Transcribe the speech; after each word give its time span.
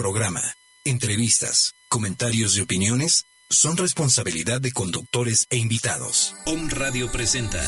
Programa, 0.00 0.54
entrevistas, 0.84 1.74
comentarios 1.88 2.56
y 2.56 2.60
opiniones 2.60 3.24
son 3.50 3.76
responsabilidad 3.76 4.60
de 4.60 4.70
conductores 4.70 5.48
e 5.50 5.56
invitados. 5.56 6.36
Om 6.46 6.68
Radio 6.68 7.10
presenta 7.10 7.60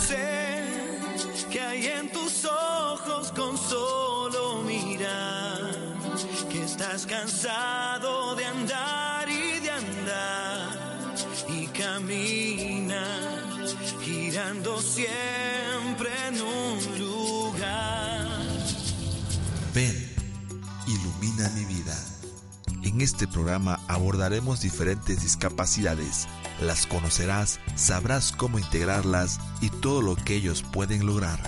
En 22.90 23.00
este 23.02 23.28
programa 23.28 23.78
abordaremos 23.86 24.62
diferentes 24.62 25.22
discapacidades. 25.22 26.26
Las 26.60 26.88
conocerás, 26.88 27.60
sabrás 27.76 28.32
cómo 28.32 28.58
integrarlas 28.58 29.38
y 29.60 29.70
todo 29.70 30.02
lo 30.02 30.16
que 30.16 30.34
ellos 30.34 30.64
pueden 30.72 31.06
lograr. 31.06 31.38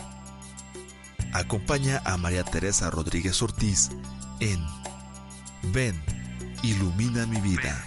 Acompaña 1.32 2.00
a 2.04 2.16
María 2.16 2.44
Teresa 2.44 2.90
Rodríguez 2.90 3.42
Ortiz 3.42 3.90
en 4.38 4.64
Ven, 5.72 6.00
ilumina 6.62 7.26
mi 7.26 7.40
vida. 7.40 7.84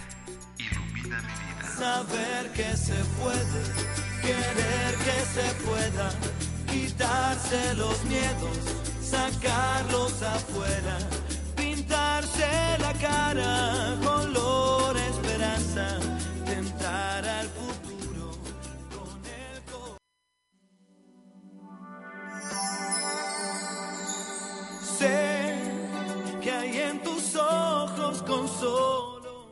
Ilumina 0.58 1.22
mi 1.22 1.32
vida. 1.32 1.76
Saber 1.78 2.52
que 2.52 2.76
se 2.76 3.02
puede, 3.18 3.62
querer 4.20 4.94
que 4.98 5.24
se 5.32 5.64
pueda, 5.64 6.12
quitarse 6.70 7.74
los 7.74 8.04
miedos, 8.04 8.58
sacarlos 9.00 10.22
afuera, 10.22 10.98
cara, 13.00 13.96
color 14.02 14.96
esperanza, 14.96 15.98
tentar 16.44 17.26
al 17.26 17.46
futuro 17.48 18.30
con 18.90 19.20
el. 19.26 19.62
Sé 24.82 25.54
que 26.40 26.50
hay 26.50 26.78
en 26.78 27.02
tus 27.02 27.36
ojos 27.36 28.22
con 28.22 28.48
solo 28.48 29.50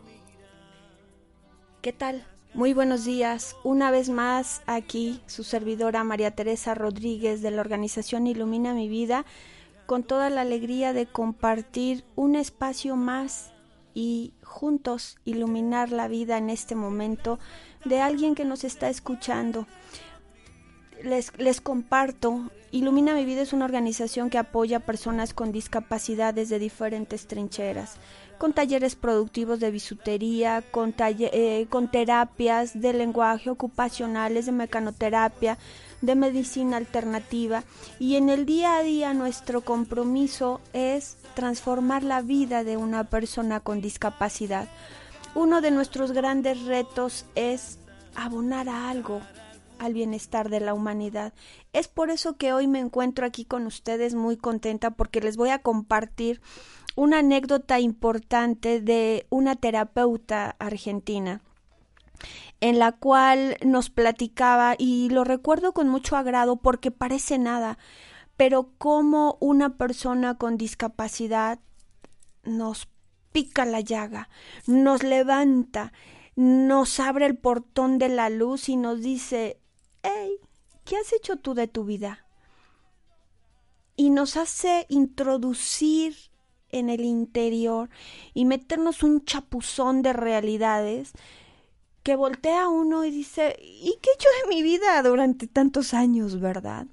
¿Qué 1.82 1.92
tal? 1.92 2.26
Muy 2.54 2.72
buenos 2.72 3.04
días. 3.04 3.56
Una 3.64 3.90
vez 3.90 4.08
más 4.08 4.62
aquí 4.66 5.20
su 5.26 5.42
servidora 5.42 6.04
María 6.04 6.30
Teresa 6.30 6.74
Rodríguez 6.74 7.42
de 7.42 7.50
la 7.50 7.60
organización 7.60 8.26
Ilumina 8.26 8.74
mi 8.74 8.88
vida 8.88 9.26
con 9.86 10.02
toda 10.02 10.30
la 10.30 10.42
alegría 10.42 10.92
de 10.92 11.06
compartir 11.06 12.04
un 12.16 12.36
espacio 12.36 12.96
más 12.96 13.52
y 13.94 14.32
juntos 14.42 15.16
iluminar 15.24 15.92
la 15.92 16.08
vida 16.08 16.36
en 16.38 16.50
este 16.50 16.74
momento 16.74 17.38
de 17.84 18.00
alguien 18.00 18.34
que 18.34 18.44
nos 18.44 18.64
está 18.64 18.88
escuchando. 18.88 19.66
Les, 21.02 21.36
les 21.38 21.60
comparto, 21.60 22.50
Ilumina 22.70 23.14
mi 23.14 23.24
vida 23.24 23.42
es 23.42 23.52
una 23.52 23.66
organización 23.66 24.30
que 24.30 24.38
apoya 24.38 24.78
a 24.78 24.80
personas 24.80 25.34
con 25.34 25.52
discapacidades 25.52 26.48
de 26.48 26.58
diferentes 26.58 27.26
trincheras 27.26 27.98
con 28.38 28.52
talleres 28.52 28.96
productivos 28.96 29.60
de 29.60 29.70
bisutería, 29.70 30.62
con, 30.72 30.92
talle- 30.92 31.30
eh, 31.32 31.66
con 31.70 31.88
terapias 31.88 32.78
de 32.80 32.92
lenguaje 32.92 33.48
ocupacionales, 33.48 34.46
de 34.46 34.52
mecanoterapia, 34.52 35.56
de 36.06 36.14
medicina 36.14 36.76
alternativa. 36.76 37.64
Y 37.98 38.16
en 38.16 38.28
el 38.28 38.46
día 38.46 38.76
a 38.76 38.82
día 38.82 39.14
nuestro 39.14 39.62
compromiso 39.62 40.60
es 40.72 41.16
transformar 41.34 42.02
la 42.02 42.22
vida 42.22 42.64
de 42.64 42.76
una 42.76 43.04
persona 43.04 43.60
con 43.60 43.80
discapacidad. 43.80 44.68
Uno 45.34 45.60
de 45.60 45.70
nuestros 45.70 46.12
grandes 46.12 46.62
retos 46.64 47.26
es 47.34 47.78
abonar 48.14 48.68
a 48.68 48.88
algo 48.90 49.20
al 49.78 49.92
bienestar 49.92 50.48
de 50.48 50.60
la 50.60 50.74
humanidad. 50.74 51.32
Es 51.72 51.88
por 51.88 52.10
eso 52.10 52.36
que 52.36 52.52
hoy 52.52 52.66
me 52.66 52.78
encuentro 52.78 53.26
aquí 53.26 53.44
con 53.44 53.66
ustedes 53.66 54.14
muy 54.14 54.36
contenta 54.36 54.92
porque 54.92 55.20
les 55.20 55.36
voy 55.36 55.50
a 55.50 55.58
compartir 55.58 56.40
una 56.96 57.18
anécdota 57.18 57.80
importante 57.80 58.80
de 58.80 59.26
una 59.30 59.56
terapeuta 59.56 60.54
argentina 60.58 61.40
en 62.60 62.78
la 62.78 62.92
cual 62.92 63.56
nos 63.64 63.90
platicaba 63.90 64.74
y 64.78 65.08
lo 65.10 65.24
recuerdo 65.24 65.72
con 65.72 65.88
mucho 65.88 66.16
agrado 66.16 66.56
porque 66.56 66.90
parece 66.90 67.38
nada, 67.38 67.78
pero 68.36 68.70
como 68.78 69.36
una 69.40 69.76
persona 69.76 70.36
con 70.36 70.56
discapacidad 70.56 71.58
nos 72.44 72.88
pica 73.32 73.64
la 73.64 73.80
llaga, 73.80 74.28
nos 74.66 75.02
levanta, 75.02 75.92
nos 76.36 77.00
abre 77.00 77.26
el 77.26 77.36
portón 77.36 77.98
de 77.98 78.08
la 78.08 78.30
luz 78.30 78.68
y 78.68 78.76
nos 78.76 79.00
dice, 79.02 79.60
hey, 80.02 80.36
¿qué 80.84 80.96
has 80.96 81.12
hecho 81.12 81.36
tú 81.36 81.54
de 81.54 81.68
tu 81.68 81.84
vida? 81.84 82.26
Y 83.96 84.10
nos 84.10 84.36
hace 84.36 84.86
introducir 84.88 86.16
en 86.70 86.90
el 86.90 87.04
interior 87.04 87.88
y 88.34 88.44
meternos 88.44 89.02
un 89.02 89.24
chapuzón 89.24 90.02
de 90.02 90.12
realidades 90.12 91.12
que 92.04 92.14
voltea 92.14 92.68
uno 92.68 93.04
y 93.04 93.10
dice, 93.10 93.56
¿y 93.60 93.98
qué 94.00 94.10
he 94.10 94.14
hecho 94.14 94.28
de 94.42 94.54
mi 94.54 94.62
vida 94.62 95.02
durante 95.02 95.48
tantos 95.48 95.94
años, 95.94 96.38
verdad? 96.38 96.86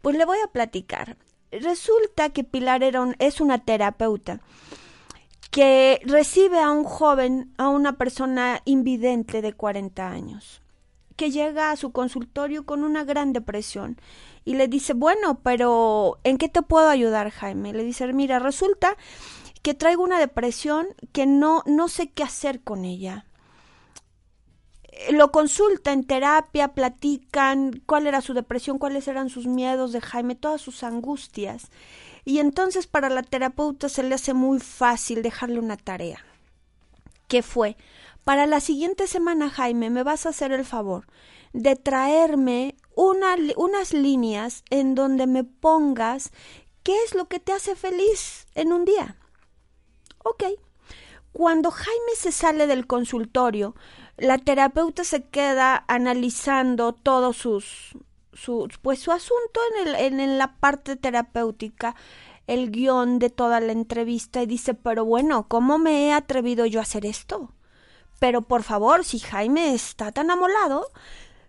Pues 0.00 0.16
le 0.16 0.24
voy 0.24 0.38
a 0.42 0.50
platicar. 0.50 1.18
Resulta 1.50 2.30
que 2.30 2.44
Pilar 2.44 2.82
era 2.82 3.02
un- 3.02 3.16
es 3.18 3.40
una 3.42 3.58
terapeuta 3.58 4.40
que 5.50 6.00
recibe 6.04 6.60
a 6.60 6.70
un 6.70 6.84
joven, 6.84 7.52
a 7.58 7.68
una 7.68 7.98
persona 7.98 8.62
invidente 8.64 9.42
de 9.42 9.52
40 9.52 10.08
años, 10.08 10.62
que 11.16 11.30
llega 11.30 11.70
a 11.70 11.76
su 11.76 11.92
consultorio 11.92 12.64
con 12.64 12.84
una 12.84 13.04
gran 13.04 13.32
depresión 13.34 14.00
y 14.44 14.54
le 14.54 14.68
dice, 14.68 14.94
bueno, 14.94 15.40
pero 15.42 16.18
¿en 16.24 16.38
qué 16.38 16.48
te 16.48 16.62
puedo 16.62 16.88
ayudar, 16.88 17.30
Jaime? 17.30 17.72
Le 17.74 17.84
dice, 17.84 18.10
mira, 18.12 18.38
resulta 18.38 18.96
que 19.60 19.74
traigo 19.74 20.02
una 20.02 20.18
depresión 20.18 20.86
que 21.12 21.26
no, 21.26 21.62
no 21.66 21.88
sé 21.88 22.10
qué 22.10 22.22
hacer 22.22 22.62
con 22.62 22.84
ella. 22.84 23.26
Lo 25.10 25.32
consulta 25.32 25.92
en 25.92 26.04
terapia, 26.04 26.68
platican 26.74 27.82
cuál 27.86 28.06
era 28.06 28.20
su 28.20 28.34
depresión, 28.34 28.78
cuáles 28.78 29.08
eran 29.08 29.28
sus 29.28 29.46
miedos 29.46 29.92
de 29.92 30.00
Jaime, 30.00 30.34
todas 30.34 30.60
sus 30.60 30.82
angustias. 30.82 31.70
Y 32.24 32.38
entonces 32.38 32.86
para 32.86 33.10
la 33.10 33.22
terapeuta 33.22 33.88
se 33.88 34.02
le 34.02 34.14
hace 34.14 34.34
muy 34.34 34.60
fácil 34.60 35.22
dejarle 35.22 35.58
una 35.58 35.76
tarea. 35.76 36.24
¿Qué 37.26 37.42
fue? 37.42 37.76
Para 38.24 38.46
la 38.46 38.60
siguiente 38.60 39.06
semana, 39.06 39.50
Jaime, 39.50 39.90
me 39.90 40.04
vas 40.04 40.26
a 40.26 40.28
hacer 40.28 40.52
el 40.52 40.64
favor 40.64 41.06
de 41.52 41.76
traerme 41.76 42.76
unas 42.94 43.92
líneas 43.92 44.62
en 44.70 44.94
donde 44.94 45.26
me 45.26 45.44
pongas 45.44 46.30
qué 46.82 46.94
es 47.04 47.14
lo 47.14 47.26
que 47.26 47.40
te 47.40 47.52
hace 47.52 47.74
feliz 47.74 48.46
en 48.54 48.72
un 48.72 48.84
día. 48.84 49.16
Ok. 50.24 50.44
Cuando 51.32 51.70
Jaime 51.70 52.14
se 52.16 52.30
sale 52.30 52.66
del 52.66 52.86
consultorio, 52.86 53.74
la 54.16 54.38
terapeuta 54.38 55.04
se 55.04 55.24
queda 55.24 55.84
analizando 55.88 56.92
todos 56.92 57.36
sus, 57.36 57.96
su, 58.32 58.68
pues 58.82 59.00
su 59.00 59.12
asunto 59.12 59.60
en, 59.70 59.88
el, 59.88 59.94
en, 59.94 60.20
en 60.20 60.38
la 60.38 60.56
parte 60.56 60.96
terapéutica, 60.96 61.94
el 62.46 62.70
guion 62.70 63.18
de 63.18 63.30
toda 63.30 63.60
la 63.60 63.72
entrevista 63.72 64.42
y 64.42 64.46
dice, 64.46 64.74
pero 64.74 65.04
bueno, 65.04 65.46
¿cómo 65.48 65.78
me 65.78 66.06
he 66.06 66.12
atrevido 66.12 66.66
yo 66.66 66.80
a 66.80 66.82
hacer 66.82 67.06
esto? 67.06 67.52
Pero 68.18 68.42
por 68.42 68.62
favor, 68.62 69.04
si 69.04 69.18
Jaime 69.18 69.74
está 69.74 70.12
tan 70.12 70.30
amolado, 70.30 70.86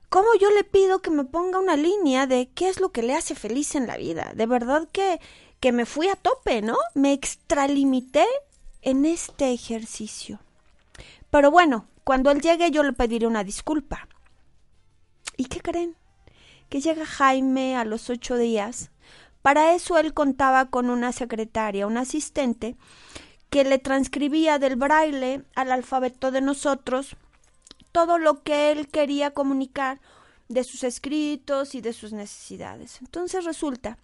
¿cómo 0.09 0.29
yo 0.39 0.49
le 0.51 0.63
pido 0.63 1.01
que 1.01 1.11
me 1.11 1.23
ponga 1.23 1.59
una 1.59 1.75
línea 1.75 2.25
de 2.27 2.49
qué 2.53 2.69
es 2.69 2.79
lo 2.79 2.91
que 2.91 3.03
le 3.03 3.13
hace 3.13 3.35
feliz 3.35 3.75
en 3.75 3.87
la 3.87 3.97
vida? 3.97 4.31
De 4.35 4.45
verdad 4.45 4.87
que, 4.91 5.19
que 5.59 5.71
me 5.71 5.85
fui 5.85 6.07
a 6.07 6.15
tope, 6.15 6.61
¿no? 6.61 6.77
Me 6.95 7.13
extralimité 7.13 8.25
en 8.81 9.05
este 9.05 9.51
ejercicio. 9.51 10.39
Pero 11.29 11.51
bueno, 11.51 11.87
cuando 12.03 12.31
él 12.31 12.41
llegue 12.41 12.71
yo 12.71 12.83
le 12.83 12.93
pediré 12.93 13.27
una 13.27 13.43
disculpa. 13.43 14.07
¿Y 15.37 15.45
qué 15.45 15.61
creen? 15.61 15.95
Que 16.69 16.81
llega 16.81 17.05
Jaime 17.05 17.75
a 17.75 17.85
los 17.85 18.09
ocho 18.09 18.37
días. 18.37 18.91
Para 19.41 19.73
eso 19.73 19.97
él 19.97 20.13
contaba 20.13 20.69
con 20.69 20.89
una 20.89 21.11
secretaria, 21.11 21.87
un 21.87 21.97
asistente, 21.97 22.77
que 23.49 23.63
le 23.63 23.77
transcribía 23.77 24.57
del 24.57 24.75
braille 24.75 25.43
al 25.55 25.71
alfabeto 25.71 26.31
de 26.31 26.41
nosotros 26.41 27.15
todo 27.91 28.17
lo 28.17 28.41
que 28.41 28.71
él 28.71 28.87
quería 28.87 29.31
comunicar 29.31 29.99
de 30.49 30.63
sus 30.63 30.83
escritos 30.83 31.75
y 31.75 31.81
de 31.81 31.93
sus 31.93 32.13
necesidades. 32.13 32.99
Entonces 33.01 33.45
resulta 33.45 33.97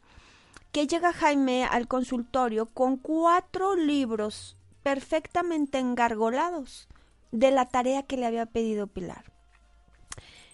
que 0.71 0.87
llega 0.87 1.13
Jaime 1.13 1.65
al 1.65 1.87
consultorio 1.87 2.67
con 2.67 2.97
cuatro 2.97 3.75
libros 3.75 4.55
perfectamente 4.83 5.79
engargolados 5.79 6.88
de 7.31 7.51
la 7.51 7.65
tarea 7.67 8.03
que 8.03 8.17
le 8.17 8.25
había 8.25 8.45
pedido 8.45 8.87
Pilar. 8.87 9.25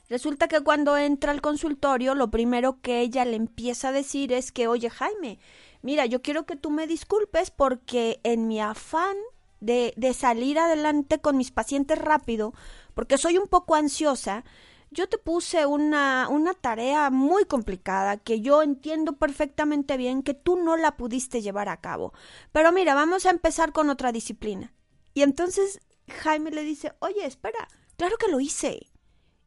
Resulta 0.08 0.48
que 0.48 0.62
cuando 0.62 0.98
entra 0.98 1.32
al 1.32 1.42
consultorio, 1.42 2.14
lo 2.14 2.30
primero 2.30 2.80
que 2.82 3.02
ella 3.02 3.26
le 3.26 3.36
empieza 3.36 3.90
a 3.90 3.92
decir 3.92 4.34
es 4.34 4.52
que, 4.52 4.68
oye 4.68 4.90
Jaime, 4.90 5.40
mira, 5.82 6.06
yo 6.06 6.22
quiero 6.22 6.46
que 6.46 6.56
tú 6.56 6.70
me 6.70 6.86
disculpes 6.86 7.50
porque 7.50 8.20
en 8.24 8.48
mi 8.48 8.62
afán 8.62 9.18
de, 9.62 9.94
de 9.98 10.14
salir 10.14 10.60
adelante 10.60 11.20
con 11.20 11.38
mis 11.38 11.52
pacientes 11.52 11.98
rápido, 11.98 12.54
porque 12.94 13.18
soy 13.18 13.40
un 13.40 13.48
poco 13.48 13.74
ansiosa, 13.74 14.44
yo 14.92 15.10
te 15.10 15.18
puse 15.18 15.66
una, 15.66 16.28
una 16.30 16.54
tarea 16.54 17.10
muy 17.10 17.46
complicada 17.46 18.18
que 18.18 18.42
yo 18.42 18.62
entiendo 18.62 19.14
perfectamente 19.14 19.98
bien 19.98 20.24
que 20.24 20.34
tú 20.34 20.56
no 20.56 20.78
la 20.78 20.96
pudiste 20.96 21.42
llevar 21.42 21.68
a 21.68 21.82
cabo. 21.82 22.14
Pero 22.52 22.72
mira, 22.72 22.96
vamos 22.96 23.26
a 23.26 23.32
empezar 23.32 23.74
con 23.74 23.90
otra 23.90 24.12
disciplina. 24.12 24.74
Y 25.14 25.24
entonces 25.24 25.80
Jaime 26.08 26.52
le 26.52 26.64
dice, 26.64 26.94
oye, 27.00 27.26
espera, 27.26 27.68
claro 27.98 28.18
que 28.18 28.28
lo 28.28 28.40
hice. 28.40 28.88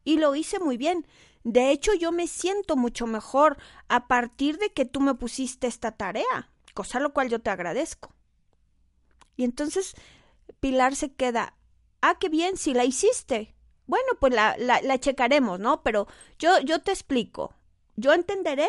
Y 0.03 0.17
lo 0.17 0.35
hice 0.35 0.59
muy 0.59 0.77
bien. 0.77 1.05
De 1.43 1.71
hecho, 1.71 1.93
yo 1.93 2.11
me 2.11 2.27
siento 2.27 2.75
mucho 2.75 3.07
mejor 3.07 3.57
a 3.87 4.07
partir 4.07 4.57
de 4.57 4.73
que 4.73 4.85
tú 4.85 4.99
me 4.99 5.15
pusiste 5.15 5.67
esta 5.67 5.91
tarea, 5.93 6.51
cosa 6.73 6.99
lo 6.99 7.13
cual 7.13 7.29
yo 7.29 7.39
te 7.39 7.49
agradezco. 7.49 8.13
Y 9.37 9.45
entonces 9.45 9.95
Pilar 10.59 10.95
se 10.95 11.13
queda, 11.13 11.55
ah, 12.01 12.17
qué 12.19 12.29
bien, 12.29 12.57
si 12.57 12.73
la 12.73 12.83
hiciste. 12.83 13.55
Bueno, 13.87 14.07
pues 14.19 14.33
la, 14.33 14.55
la, 14.57 14.81
la 14.81 14.99
checaremos, 14.99 15.59
¿no? 15.59 15.81
Pero 15.81 16.07
yo, 16.37 16.59
yo 16.59 16.81
te 16.81 16.91
explico. 16.91 17.53
Yo 17.95 18.13
entenderé 18.13 18.67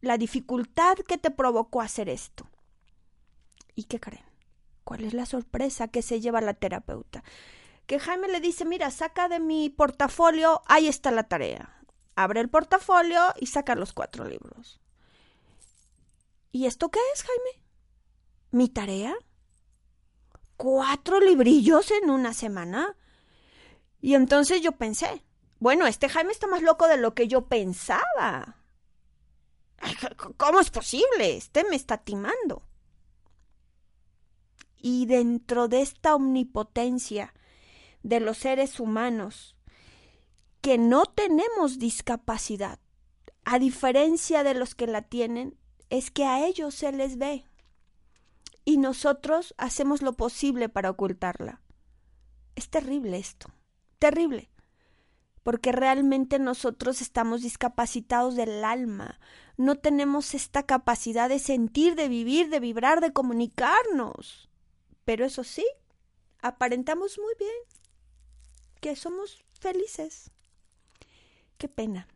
la 0.00 0.18
dificultad 0.18 0.96
que 0.96 1.18
te 1.18 1.30
provocó 1.30 1.80
hacer 1.80 2.08
esto. 2.08 2.48
¿Y 3.74 3.84
qué 3.84 4.00
creen? 4.00 4.27
¿Cuál 4.88 5.04
es 5.04 5.12
la 5.12 5.26
sorpresa 5.26 5.88
que 5.88 6.00
se 6.00 6.18
lleva 6.18 6.40
la 6.40 6.54
terapeuta? 6.54 7.22
Que 7.84 8.00
Jaime 8.00 8.26
le 8.26 8.40
dice, 8.40 8.64
mira, 8.64 8.90
saca 8.90 9.28
de 9.28 9.38
mi 9.38 9.68
portafolio, 9.68 10.62
ahí 10.64 10.88
está 10.88 11.10
la 11.10 11.24
tarea. 11.24 11.84
Abre 12.16 12.40
el 12.40 12.48
portafolio 12.48 13.20
y 13.38 13.48
saca 13.48 13.74
los 13.74 13.92
cuatro 13.92 14.24
libros. 14.24 14.80
¿Y 16.52 16.64
esto 16.64 16.90
qué 16.90 17.00
es, 17.12 17.22
Jaime? 17.22 17.62
¿Mi 18.50 18.70
tarea? 18.70 19.14
¿Cuatro 20.56 21.20
librillos 21.20 21.90
en 21.90 22.08
una 22.08 22.32
semana? 22.32 22.96
Y 24.00 24.14
entonces 24.14 24.62
yo 24.62 24.72
pensé, 24.72 25.22
bueno, 25.58 25.86
este 25.86 26.08
Jaime 26.08 26.32
está 26.32 26.46
más 26.46 26.62
loco 26.62 26.88
de 26.88 26.96
lo 26.96 27.12
que 27.12 27.28
yo 27.28 27.46
pensaba. 27.46 28.56
¿Cómo 30.38 30.60
es 30.60 30.70
posible? 30.70 31.36
Este 31.36 31.62
me 31.64 31.76
está 31.76 31.98
timando. 31.98 32.67
Y 34.80 35.06
dentro 35.06 35.68
de 35.68 35.82
esta 35.82 36.14
omnipotencia 36.14 37.34
de 38.02 38.20
los 38.20 38.38
seres 38.38 38.80
humanos, 38.80 39.56
que 40.60 40.78
no 40.78 41.04
tenemos 41.04 41.78
discapacidad, 41.78 42.78
a 43.44 43.58
diferencia 43.58 44.42
de 44.42 44.54
los 44.54 44.74
que 44.74 44.86
la 44.86 45.02
tienen, 45.02 45.56
es 45.90 46.10
que 46.10 46.24
a 46.24 46.46
ellos 46.46 46.74
se 46.74 46.92
les 46.92 47.16
ve. 47.16 47.44
Y 48.64 48.76
nosotros 48.76 49.54
hacemos 49.56 50.02
lo 50.02 50.12
posible 50.12 50.68
para 50.68 50.90
ocultarla. 50.90 51.62
Es 52.54 52.68
terrible 52.68 53.18
esto 53.18 53.52
terrible, 53.98 54.50
porque 55.42 55.72
realmente 55.72 56.38
nosotros 56.38 57.00
estamos 57.00 57.42
discapacitados 57.42 58.36
del 58.36 58.64
alma, 58.64 59.18
no 59.56 59.76
tenemos 59.76 60.34
esta 60.34 60.64
capacidad 60.64 61.28
de 61.28 61.38
sentir, 61.38 61.94
de 61.94 62.08
vivir, 62.08 62.48
de 62.48 62.60
vibrar, 62.60 63.00
de 63.00 63.12
comunicarnos. 63.12 64.47
Pero 65.08 65.24
eso 65.24 65.42
sí, 65.42 65.66
aparentamos 66.42 67.18
muy 67.18 67.32
bien 67.38 67.56
que 68.78 68.94
somos 68.94 69.42
felices. 69.58 70.30
Qué 71.56 71.66
pena. 71.66 72.06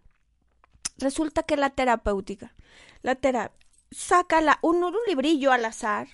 Resulta 0.98 1.42
que 1.42 1.56
la 1.56 1.70
terapéutica, 1.70 2.54
la 3.00 3.14
terapia, 3.14 3.66
saca 3.90 4.42
la, 4.42 4.58
un, 4.60 4.84
un 4.84 4.94
librillo 5.06 5.52
al 5.52 5.64
azar 5.64 6.06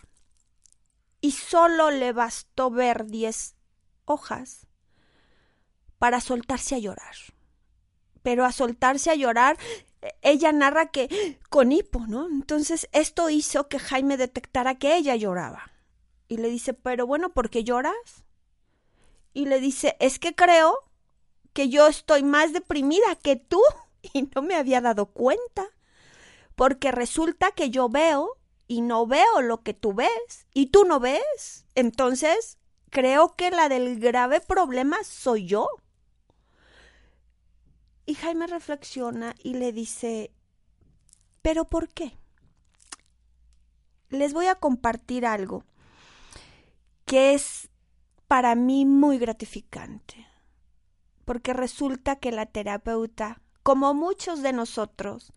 y 1.20 1.32
solo 1.32 1.90
le 1.90 2.12
bastó 2.12 2.70
ver 2.70 3.06
diez 3.06 3.56
hojas 4.04 4.68
para 5.98 6.20
soltarse 6.20 6.76
a 6.76 6.78
llorar. 6.78 7.16
Pero 8.22 8.44
a 8.44 8.52
soltarse 8.52 9.10
a 9.10 9.16
llorar, 9.16 9.58
ella 10.22 10.52
narra 10.52 10.92
que 10.92 11.40
con 11.50 11.72
hipo, 11.72 12.06
¿no? 12.06 12.28
Entonces 12.28 12.88
esto 12.92 13.30
hizo 13.30 13.66
que 13.66 13.80
Jaime 13.80 14.16
detectara 14.16 14.78
que 14.78 14.94
ella 14.94 15.16
lloraba. 15.16 15.72
Y 16.28 16.36
le 16.36 16.50
dice, 16.50 16.74
pero 16.74 17.06
bueno, 17.06 17.32
¿por 17.32 17.48
qué 17.48 17.64
lloras? 17.64 18.24
Y 19.32 19.46
le 19.46 19.60
dice, 19.60 19.96
es 19.98 20.18
que 20.18 20.34
creo 20.34 20.78
que 21.54 21.70
yo 21.70 21.86
estoy 21.86 22.22
más 22.22 22.52
deprimida 22.52 23.16
que 23.16 23.36
tú 23.36 23.60
y 24.12 24.28
no 24.34 24.42
me 24.42 24.54
había 24.54 24.80
dado 24.80 25.06
cuenta. 25.06 25.66
Porque 26.54 26.92
resulta 26.92 27.52
que 27.52 27.70
yo 27.70 27.88
veo 27.88 28.36
y 28.66 28.82
no 28.82 29.06
veo 29.06 29.40
lo 29.40 29.62
que 29.62 29.74
tú 29.74 29.94
ves 29.94 30.46
y 30.52 30.66
tú 30.66 30.84
no 30.84 31.00
ves. 31.00 31.64
Entonces, 31.74 32.58
creo 32.90 33.34
que 33.34 33.50
la 33.50 33.68
del 33.68 33.98
grave 33.98 34.40
problema 34.40 35.02
soy 35.04 35.46
yo. 35.46 35.68
Y 38.04 38.14
Jaime 38.14 38.46
reflexiona 38.46 39.34
y 39.42 39.54
le 39.54 39.72
dice, 39.72 40.32
¿pero 41.42 41.66
por 41.66 41.88
qué? 41.88 42.18
Les 44.08 44.32
voy 44.32 44.46
a 44.46 44.54
compartir 44.54 45.26
algo 45.26 45.64
que 47.08 47.32
es 47.32 47.70
para 48.26 48.54
mí 48.54 48.84
muy 48.84 49.16
gratificante, 49.18 50.26
porque 51.24 51.54
resulta 51.54 52.16
que 52.16 52.30
la 52.32 52.44
terapeuta, 52.44 53.40
como 53.62 53.94
muchos 53.94 54.42
de 54.42 54.52
nosotros, 54.52 55.32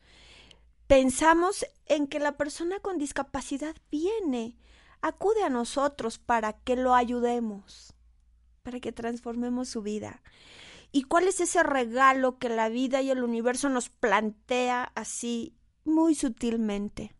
pensamos 0.87 1.65
en 1.85 2.07
que 2.07 2.19
la 2.19 2.35
persona 2.35 2.81
con 2.81 2.97
discapacidad 2.97 3.73
viene, 3.89 4.57
acude 4.99 5.43
a 5.43 5.49
nosotros 5.49 6.19
para 6.19 6.51
que 6.51 6.75
lo 6.75 6.93
ayudemos, 6.93 7.93
para 8.63 8.81
que 8.81 8.91
transformemos 8.91 9.69
su 9.69 9.81
vida. 9.81 10.21
¿Y 10.91 11.03
cuál 11.03 11.29
es 11.29 11.39
ese 11.39 11.63
regalo 11.63 12.37
que 12.37 12.49
la 12.49 12.67
vida 12.67 13.01
y 13.01 13.11
el 13.11 13.23
universo 13.23 13.69
nos 13.69 13.87
plantea 13.87 14.91
así 14.93 15.55
muy 15.85 16.15
sutilmente? 16.15 17.15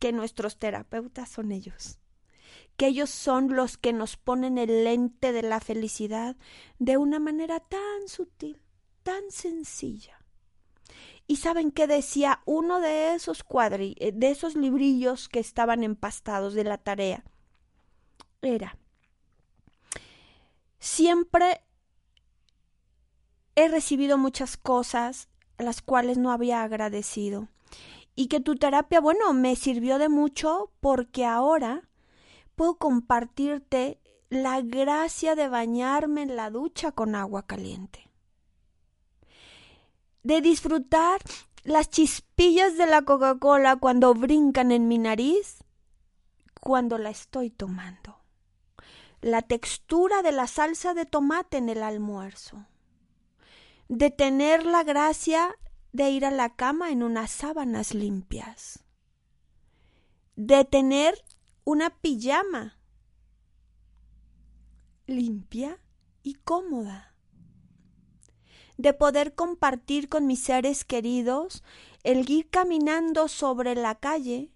Que 0.00 0.10
nuestros 0.10 0.58
terapeutas 0.58 1.28
son 1.28 1.52
ellos. 1.52 1.99
Que 2.80 2.86
ellos 2.86 3.10
son 3.10 3.54
los 3.54 3.76
que 3.76 3.92
nos 3.92 4.16
ponen 4.16 4.56
el 4.56 4.84
lente 4.84 5.32
de 5.32 5.42
la 5.42 5.60
felicidad 5.60 6.34
de 6.78 6.96
una 6.96 7.18
manera 7.18 7.60
tan 7.60 8.08
sutil, 8.08 8.62
tan 9.02 9.30
sencilla. 9.30 10.18
¿Y 11.26 11.36
saben 11.36 11.72
qué 11.72 11.86
decía 11.86 12.40
uno 12.46 12.80
de 12.80 13.14
esos 13.14 13.44
cuadri 13.44 13.96
eh, 14.00 14.12
de 14.12 14.30
esos 14.30 14.56
librillos 14.56 15.28
que 15.28 15.40
estaban 15.40 15.84
empastados 15.84 16.54
de 16.54 16.64
la 16.64 16.78
tarea? 16.78 17.22
Era 18.40 18.78
Siempre 20.78 21.60
he 23.56 23.68
recibido 23.68 24.16
muchas 24.16 24.56
cosas 24.56 25.28
las 25.58 25.82
cuales 25.82 26.16
no 26.16 26.32
había 26.32 26.62
agradecido. 26.62 27.48
Y 28.16 28.28
que 28.28 28.40
tu 28.40 28.56
terapia, 28.56 29.02
bueno, 29.02 29.34
me 29.34 29.54
sirvió 29.54 29.98
de 29.98 30.08
mucho 30.08 30.72
porque 30.80 31.26
ahora 31.26 31.89
puedo 32.60 32.76
compartirte 32.76 34.02
la 34.28 34.60
gracia 34.60 35.34
de 35.34 35.48
bañarme 35.48 36.20
en 36.20 36.36
la 36.36 36.50
ducha 36.50 36.92
con 36.92 37.14
agua 37.14 37.46
caliente. 37.46 38.10
De 40.22 40.42
disfrutar 40.42 41.22
las 41.64 41.88
chispillas 41.88 42.76
de 42.76 42.86
la 42.86 43.00
Coca-Cola 43.00 43.76
cuando 43.76 44.12
brincan 44.12 44.72
en 44.72 44.88
mi 44.88 44.98
nariz, 44.98 45.64
cuando 46.60 46.98
la 46.98 47.08
estoy 47.08 47.48
tomando. 47.48 48.20
La 49.22 49.40
textura 49.40 50.20
de 50.20 50.32
la 50.32 50.46
salsa 50.46 50.92
de 50.92 51.06
tomate 51.06 51.56
en 51.56 51.70
el 51.70 51.82
almuerzo 51.82 52.66
de 53.88 54.10
tener 54.10 54.66
la 54.66 54.84
gracia 54.84 55.56
de 55.92 56.10
ir 56.10 56.26
a 56.26 56.30
la 56.30 56.54
cama 56.56 56.90
en 56.90 57.04
unas 57.04 57.30
sábanas 57.30 57.94
limpias, 57.94 58.84
de 60.36 60.66
tener 60.66 61.24
una 61.70 61.90
pijama 61.90 62.76
limpia 65.06 65.78
y 66.24 66.34
cómoda, 66.34 67.14
de 68.76 68.92
poder 68.92 69.36
compartir 69.36 70.08
con 70.08 70.26
mis 70.26 70.40
seres 70.42 70.84
queridos 70.84 71.62
el 72.02 72.28
ir 72.28 72.50
caminando 72.50 73.28
sobre 73.28 73.76
la 73.76 73.94
calle 73.94 74.50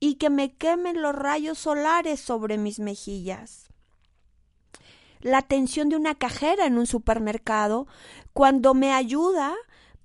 y 0.00 0.14
que 0.14 0.30
me 0.30 0.54
quemen 0.56 1.02
los 1.02 1.14
rayos 1.14 1.58
solares 1.58 2.20
sobre 2.20 2.56
mis 2.56 2.78
mejillas. 2.78 3.68
La 5.20 5.36
atención 5.36 5.90
de 5.90 5.96
una 5.96 6.14
cajera 6.14 6.64
en 6.64 6.78
un 6.78 6.86
supermercado 6.86 7.86
cuando 8.32 8.72
me 8.72 8.94
ayuda 8.94 9.54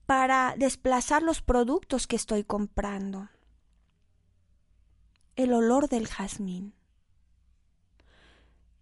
para 0.06 0.54
desplazar 0.58 1.24
los 1.24 1.42
productos 1.42 2.08
que 2.08 2.18
estoy 2.18 2.44
comprando. 2.44 3.30
El 5.40 5.54
olor 5.54 5.88
del 5.88 6.06
jazmín. 6.06 6.74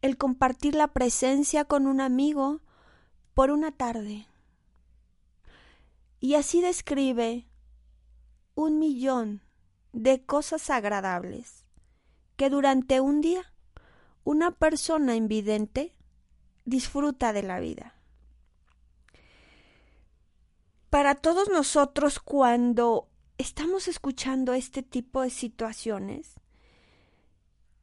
El 0.01 0.17
compartir 0.17 0.73
la 0.73 0.87
presencia 0.87 1.65
con 1.65 1.85
un 1.85 2.01
amigo 2.01 2.61
por 3.35 3.51
una 3.51 3.71
tarde. 3.71 4.25
Y 6.19 6.33
así 6.33 6.59
describe 6.59 7.45
un 8.55 8.79
millón 8.79 9.43
de 9.93 10.25
cosas 10.25 10.71
agradables 10.71 11.63
que 12.37 12.49
durante 12.49 13.01
un 13.01 13.21
día 13.21 13.53
una 14.23 14.49
persona 14.49 15.15
invidente 15.15 15.93
disfruta 16.65 17.33
de 17.33 17.43
la 17.43 17.59
vida. 17.59 17.93
Para 20.89 21.13
todos 21.13 21.49
nosotros 21.49 22.17
cuando 22.19 23.09
estamos 23.37 23.87
escuchando 23.87 24.53
este 24.53 24.81
tipo 24.81 25.21
de 25.21 25.29
situaciones, 25.29 26.33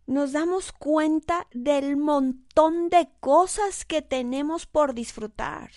nos 0.07 0.33
damos 0.33 0.73
cuenta 0.73 1.47
del 1.53 1.97
montón 1.97 2.89
de 2.89 3.09
cosas 3.21 3.85
que 3.85 4.03
tenemos 4.03 4.67
por 4.67 4.95
disfrutar, 4.95 5.71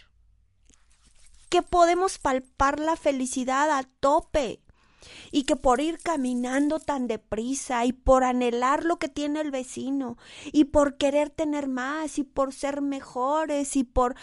que 1.50 1.62
podemos 1.62 2.17
palpar 2.19 2.79
la 2.79 2.96
felicidad 2.96 3.72
a 3.72 3.84
tope 3.84 4.62
y 5.31 5.43
que 5.43 5.55
por 5.55 5.79
ir 5.79 6.00
caminando 6.00 6.79
tan 6.79 7.07
deprisa 7.07 7.86
y 7.86 7.93
por 7.93 8.24
anhelar 8.24 8.84
lo 8.84 8.98
que 8.98 9.10
tiene 9.10 9.41
el 9.41 9.51
vecino 9.51 10.17
y 10.51 10.65
por 10.65 10.98
querer 10.98 11.29
tener 11.29 11.67
más 11.67 12.17
y 12.19 12.24
por 12.24 12.53
ser 12.53 12.81
mejores 12.81 13.75
y 13.75 13.84
por 13.84 14.15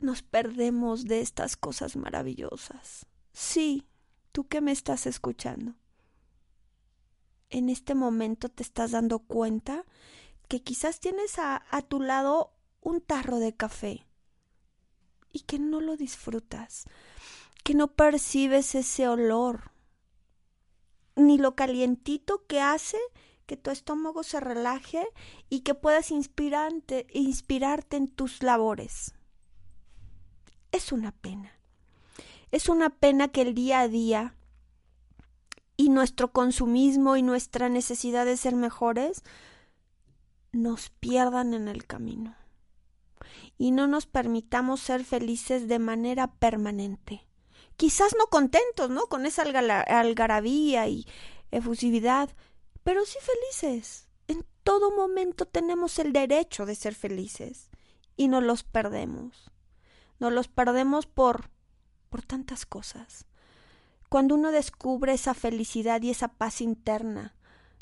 nos 0.00 0.22
perdemos 0.22 1.04
de 1.04 1.20
estas 1.20 1.56
cosas 1.56 1.96
maravillosas. 1.96 3.06
Sí, 3.32 3.86
tú 4.32 4.48
que 4.48 4.60
me 4.60 4.72
estás 4.72 5.06
escuchando. 5.06 5.74
En 7.52 7.68
este 7.68 7.94
momento 7.94 8.48
te 8.48 8.64
estás 8.64 8.90
dando 8.90 9.20
cuenta 9.20 9.84
que 10.48 10.62
quizás 10.62 10.98
tienes 10.98 11.38
a, 11.38 11.64
a 11.70 11.82
tu 11.82 12.00
lado 12.00 12.52
un 12.80 13.00
tarro 13.00 13.38
de 13.38 13.54
café 13.54 14.04
y 15.30 15.40
que 15.40 15.60
no 15.60 15.80
lo 15.80 15.96
disfrutas 15.96 16.86
que 17.62 17.74
no 17.74 17.94
percibes 17.94 18.74
ese 18.74 19.08
olor, 19.08 19.70
ni 21.14 21.38
lo 21.38 21.54
calientito 21.54 22.46
que 22.46 22.60
hace 22.60 22.98
que 23.46 23.56
tu 23.56 23.70
estómago 23.70 24.22
se 24.22 24.40
relaje 24.40 25.06
y 25.48 25.60
que 25.60 25.74
puedas 25.74 26.10
inspirarte, 26.10 27.06
inspirarte 27.12 27.96
en 27.96 28.08
tus 28.08 28.42
labores. 28.42 29.14
Es 30.70 30.90
una 30.90 31.12
pena. 31.12 31.52
Es 32.50 32.68
una 32.68 32.90
pena 32.90 33.28
que 33.28 33.42
el 33.42 33.54
día 33.54 33.80
a 33.80 33.88
día 33.88 34.36
y 35.82 35.88
nuestro 35.88 36.32
consumismo 36.32 37.16
y 37.16 37.22
nuestra 37.22 37.68
necesidad 37.68 38.24
de 38.24 38.36
ser 38.36 38.54
mejores 38.54 39.22
nos 40.52 40.90
pierdan 40.90 41.54
en 41.54 41.68
el 41.68 41.86
camino 41.86 42.36
y 43.58 43.70
no 43.70 43.86
nos 43.86 44.06
permitamos 44.06 44.80
ser 44.80 45.04
felices 45.04 45.68
de 45.68 45.78
manera 45.78 46.32
permanente 46.32 47.26
quizás 47.76 48.14
no 48.16 48.26
contentos, 48.28 48.90
¿no? 48.90 49.06
Con 49.06 49.26
esa 49.26 49.42
algarabía 49.42 50.86
y 50.86 51.06
efusividad, 51.50 52.30
pero 52.84 53.04
sí 53.04 53.18
felices. 53.20 54.08
En 54.28 54.44
todo 54.62 54.94
momento 54.94 55.46
tenemos 55.46 55.98
el 55.98 56.12
derecho 56.12 56.66
de 56.66 56.74
ser 56.74 56.94
felices 56.94 57.70
y 58.16 58.28
no 58.28 58.40
los 58.40 58.62
perdemos. 58.62 59.50
No 60.20 60.30
los 60.30 60.48
perdemos 60.48 61.06
por 61.06 61.50
por 62.08 62.22
tantas 62.22 62.66
cosas. 62.66 63.24
Cuando 64.12 64.34
uno 64.34 64.52
descubre 64.52 65.14
esa 65.14 65.32
felicidad 65.32 66.02
y 66.02 66.10
esa 66.10 66.28
paz 66.28 66.60
interna 66.60 67.34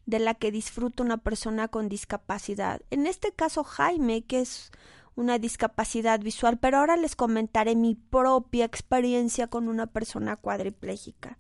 de 0.07 0.21
la 0.21 0.35
que 0.35 0.53
disfruta 0.53 1.03
una 1.03 1.17
persona 1.17 1.67
con 1.67 1.89
discapacidad, 1.89 2.83
en 2.91 3.09
este 3.09 3.33
caso 3.33 3.65
Jaime, 3.65 4.23
que 4.23 4.39
es 4.39 4.71
una 5.17 5.41
discapacidad 5.41 6.21
visual, 6.21 6.57
pero 6.57 6.79
ahora 6.79 6.97
les 6.97 7.17
comentaré 7.17 7.75
mi 7.75 7.97
propia 7.97 8.65
experiencia 8.65 9.49
con 9.49 9.67
una 9.67 9.89
persona 9.89 10.37
cuadriplégica. 10.37 11.37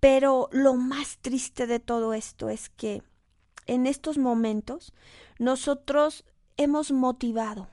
Pero 0.00 0.50
lo 0.52 0.74
más 0.74 1.16
triste 1.22 1.66
de 1.66 1.80
todo 1.80 2.12
esto 2.12 2.50
es 2.50 2.68
que 2.68 3.02
en 3.64 3.86
estos 3.86 4.18
momentos 4.18 4.92
nosotros 5.38 6.26
hemos 6.58 6.92
motivado 6.92 7.70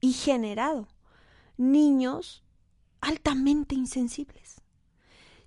y 0.00 0.14
generado 0.14 0.88
niños 1.56 2.42
altamente 3.00 3.76
insensibles. 3.76 4.59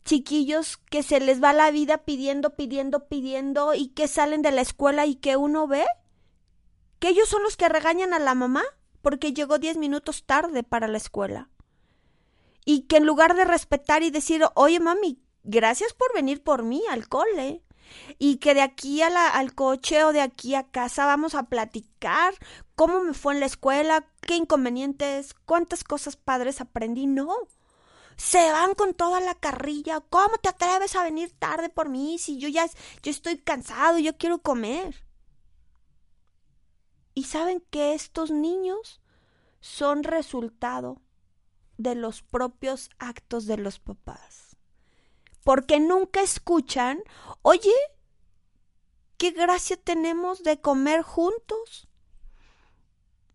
Chiquillos 0.05 0.77
que 0.77 1.03
se 1.03 1.19
les 1.19 1.41
va 1.41 1.53
la 1.53 1.71
vida 1.71 1.99
pidiendo, 1.99 2.55
pidiendo, 2.55 3.07
pidiendo 3.07 3.73
y 3.73 3.89
que 3.89 4.07
salen 4.07 4.41
de 4.41 4.51
la 4.51 4.61
escuela 4.61 5.05
y 5.05 5.15
que 5.15 5.37
uno 5.37 5.67
ve 5.67 5.85
que 6.99 7.09
ellos 7.09 7.29
son 7.29 7.43
los 7.43 7.57
que 7.57 7.69
regañan 7.69 8.13
a 8.13 8.19
la 8.19 8.35
mamá 8.35 8.63
porque 9.01 9.33
llegó 9.33 9.59
diez 9.59 9.77
minutos 9.77 10.23
tarde 10.25 10.63
para 10.63 10.87
la 10.87 10.97
escuela. 10.97 11.49
Y 12.65 12.83
que 12.83 12.97
en 12.97 13.05
lugar 13.05 13.35
de 13.35 13.43
respetar 13.43 14.03
y 14.03 14.11
decir, 14.11 14.43
oye 14.55 14.79
mami, 14.79 15.21
gracias 15.43 15.93
por 15.93 16.13
venir 16.13 16.41
por 16.41 16.63
mí 16.63 16.81
al 16.89 17.09
cole, 17.09 17.61
y 18.17 18.37
que 18.37 18.53
de 18.53 18.61
aquí 18.61 19.01
al 19.01 19.53
coche 19.53 20.03
o 20.03 20.13
de 20.13 20.21
aquí 20.21 20.55
a 20.55 20.63
casa 20.63 21.05
vamos 21.05 21.35
a 21.35 21.43
platicar 21.43 22.33
cómo 22.75 23.01
me 23.01 23.13
fue 23.13 23.33
en 23.33 23.39
la 23.41 23.45
escuela, 23.45 24.07
qué 24.21 24.35
inconvenientes, 24.35 25.33
cuántas 25.45 25.83
cosas 25.83 26.15
padres 26.15 26.61
aprendí. 26.61 27.05
No. 27.05 27.35
Se 28.17 28.51
van 28.51 28.75
con 28.75 28.93
toda 28.93 29.19
la 29.19 29.35
carrilla. 29.35 30.01
¿Cómo 30.01 30.37
te 30.37 30.49
atreves 30.49 30.95
a 30.95 31.03
venir 31.03 31.31
tarde 31.37 31.69
por 31.69 31.89
mí 31.89 32.17
si 32.17 32.37
yo 32.37 32.47
ya 32.47 32.67
yo 33.01 33.11
estoy 33.11 33.37
cansado, 33.37 33.99
yo 33.99 34.17
quiero 34.17 34.41
comer? 34.41 35.05
Y 37.13 37.25
saben 37.25 37.63
que 37.69 37.93
estos 37.93 38.31
niños 38.31 39.01
son 39.59 40.03
resultado 40.03 41.01
de 41.77 41.95
los 41.95 42.21
propios 42.21 42.89
actos 42.99 43.45
de 43.45 43.57
los 43.57 43.79
papás. 43.79 44.57
Porque 45.43 45.79
nunca 45.79 46.21
escuchan, 46.21 47.01
oye, 47.41 47.73
qué 49.17 49.31
gracia 49.31 49.77
tenemos 49.77 50.43
de 50.43 50.59
comer 50.59 51.01
juntos 51.01 51.87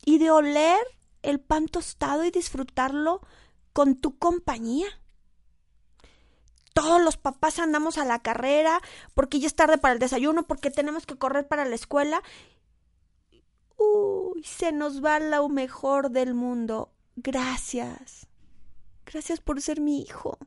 y 0.05 0.19
de 0.19 0.31
oler 0.31 0.79
el 1.23 1.41
pan 1.41 1.67
tostado 1.67 2.25
y 2.25 2.31
disfrutarlo 2.31 3.21
con 3.79 3.95
tu 3.95 4.19
compañía. 4.19 4.89
Todos 6.75 7.01
los 7.01 7.17
papás 7.17 7.61
andamos 7.61 7.97
a 7.97 8.05
la 8.05 8.19
carrera 8.19 8.81
porque 9.15 9.39
ya 9.39 9.47
es 9.47 9.55
tarde 9.55 9.79
para 9.79 9.95
el 9.95 10.01
desayuno, 10.01 10.49
porque 10.49 10.73
tenemos 10.73 11.07
que 11.07 11.17
correr 11.17 11.47
para 11.47 11.65
la 11.65 11.77
escuela 11.77 12.21
Uy, 13.77 14.43
se 14.43 14.73
nos 14.73 15.05
va 15.05 15.21
lo 15.21 15.49
mejor 15.49 16.11
del 16.11 16.35
mundo. 16.35 16.91
Gracias. 17.15 18.27
Gracias 19.07 19.39
por 19.39 19.63
ser 19.63 19.81
mi 19.81 20.03
hijo. 20.03 20.39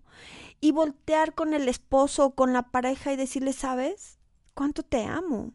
Y 0.59 0.73
voltear 0.73 1.33
con 1.33 1.53
el 1.53 1.69
esposo 1.69 2.25
o 2.25 2.35
con 2.35 2.51
la 2.51 2.63
pareja 2.63 3.13
y 3.13 3.15
decirle, 3.15 3.53
¿sabes? 3.53 4.19
¿Cuánto 4.53 4.83
te 4.83 5.05
amo? 5.05 5.53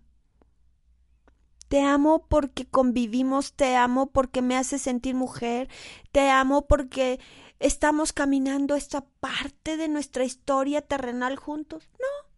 Te 1.68 1.82
amo 1.82 2.26
porque 2.26 2.64
convivimos, 2.64 3.52
te 3.52 3.76
amo 3.76 4.06
porque 4.06 4.40
me 4.40 4.56
hace 4.56 4.78
sentir 4.78 5.14
mujer, 5.14 5.68
te 6.10 6.30
amo 6.30 6.66
porque 6.66 7.20
estamos 7.58 8.12
caminando 8.12 8.74
esta 8.74 9.04
parte 9.20 9.76
de 9.76 9.88
nuestra 9.88 10.24
historia 10.24 10.82
terrenal 10.82 11.36
juntos. 11.36 11.88
No. 11.98 12.28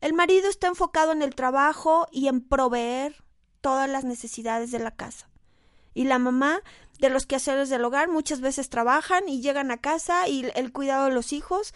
El 0.00 0.14
marido 0.14 0.48
está 0.48 0.68
enfocado 0.68 1.12
en 1.12 1.22
el 1.22 1.34
trabajo 1.34 2.06
y 2.10 2.28
en 2.28 2.40
proveer, 2.40 3.22
todas 3.60 3.88
las 3.90 4.04
necesidades 4.04 4.70
de 4.70 4.78
la 4.78 4.90
casa. 4.90 5.28
Y 5.92 6.04
la 6.04 6.18
mamá 6.18 6.62
de 6.98 7.10
los 7.10 7.26
quehaceres 7.26 7.68
del 7.68 7.84
hogar 7.84 8.08
muchas 8.08 8.40
veces 8.40 8.70
trabajan 8.70 9.28
y 9.28 9.40
llegan 9.40 9.70
a 9.70 9.78
casa 9.78 10.28
y 10.28 10.50
el 10.54 10.72
cuidado 10.72 11.06
de 11.06 11.14
los 11.14 11.32
hijos, 11.32 11.74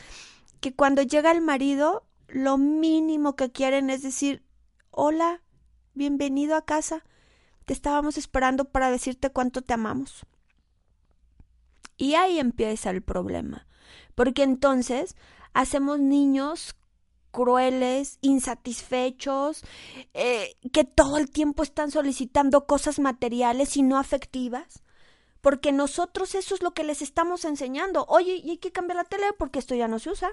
que 0.61 0.75
cuando 0.75 1.03
llega 1.03 1.31
el 1.31 1.41
marido, 1.41 2.07
lo 2.29 2.57
mínimo 2.57 3.37
que 3.37 3.53
quieren 3.53 3.91
es 3.91 4.03
decir, 4.03 4.43
hola, 4.91 5.43
bienvenido 5.95 6.57
a 6.57 6.65
casa, 6.65 7.05
te 7.65 7.73
estábamos 7.73 8.19
esperando 8.19 8.67
para 8.67 8.91
decirte 8.91 9.31
cuánto 9.31 9.63
te 9.63 9.75
amamos. 9.75 10.25
Y 11.97 12.15
ahí 12.15 12.39
empieza 12.39 12.91
el 12.91 13.03
problema, 13.03 13.67
porque 14.15 14.43
entonces 14.43 15.17
hacemos 15.53 15.99
niños 16.01 16.75
crueles, 17.35 18.19
insatisfechos, 18.21 19.65
eh, 20.15 20.57
que 20.73 20.85
todo 20.85 21.19
el 21.19 21.31
tiempo 21.31 21.63
están 21.65 21.91
solicitando 21.91 22.67
cosas 22.67 22.99
materiales 23.01 23.77
y 23.77 23.83
no 23.83 23.99
afectivas. 23.99 24.83
Porque 25.41 25.73
nosotros 25.73 26.35
eso 26.35 26.55
es 26.55 26.63
lo 26.63 26.73
que 26.73 26.85
les 26.85 27.03
estamos 27.03 27.45
enseñando. 27.45 28.07
Oye, 28.09 28.37
y 28.37 28.53
hay 28.53 28.59
que 28.59 28.73
cambiar 28.73 28.97
la 28.97 29.05
tele 29.05 29.27
porque 29.37 29.59
esto 29.59 29.75
ya 29.75 29.89
no 29.89 29.99
se 29.99 30.11
usa. 30.11 30.31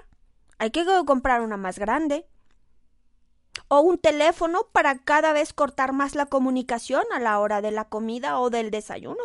Hay 0.58 0.70
que 0.70 0.86
comprar 1.04 1.42
una 1.42 1.56
más 1.58 1.78
grande. 1.78 2.26
o 3.68 3.80
un 3.80 3.98
teléfono 3.98 4.68
para 4.72 4.98
cada 4.98 5.32
vez 5.32 5.52
cortar 5.52 5.92
más 5.92 6.14
la 6.14 6.26
comunicación 6.26 7.04
a 7.14 7.20
la 7.20 7.38
hora 7.40 7.60
de 7.62 7.70
la 7.70 7.88
comida 7.88 8.38
o 8.40 8.50
del 8.50 8.70
desayuno. 8.70 9.22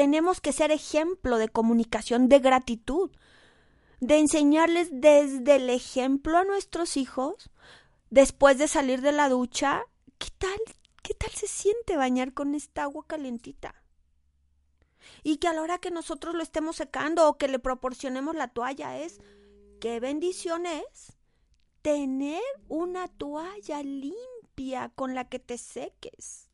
Tenemos 0.00 0.40
que 0.40 0.54
ser 0.54 0.70
ejemplo 0.70 1.36
de 1.36 1.50
comunicación, 1.50 2.30
de 2.30 2.38
gratitud, 2.38 3.10
de 4.00 4.18
enseñarles 4.18 4.88
desde 4.90 5.56
el 5.56 5.68
ejemplo 5.68 6.38
a 6.38 6.44
nuestros 6.44 6.96
hijos, 6.96 7.50
después 8.08 8.56
de 8.56 8.66
salir 8.66 9.02
de 9.02 9.12
la 9.12 9.28
ducha, 9.28 9.82
¿qué 10.16 10.28
tal? 10.38 10.58
¿Qué 11.02 11.12
tal 11.12 11.28
se 11.32 11.46
siente 11.46 11.98
bañar 11.98 12.32
con 12.32 12.54
esta 12.54 12.84
agua 12.84 13.04
calentita? 13.06 13.74
Y 15.22 15.36
que 15.36 15.48
a 15.48 15.52
la 15.52 15.60
hora 15.60 15.76
que 15.76 15.90
nosotros 15.90 16.34
lo 16.34 16.42
estemos 16.42 16.76
secando 16.76 17.28
o 17.28 17.36
que 17.36 17.48
le 17.48 17.58
proporcionemos 17.58 18.34
la 18.34 18.48
toalla 18.48 18.98
es, 19.00 19.20
qué 19.82 20.00
bendición 20.00 20.64
es 20.64 21.12
tener 21.82 22.40
una 22.68 23.06
toalla 23.06 23.82
limpia 23.82 24.92
con 24.94 25.14
la 25.14 25.28
que 25.28 25.40
te 25.40 25.58
seques. 25.58 26.49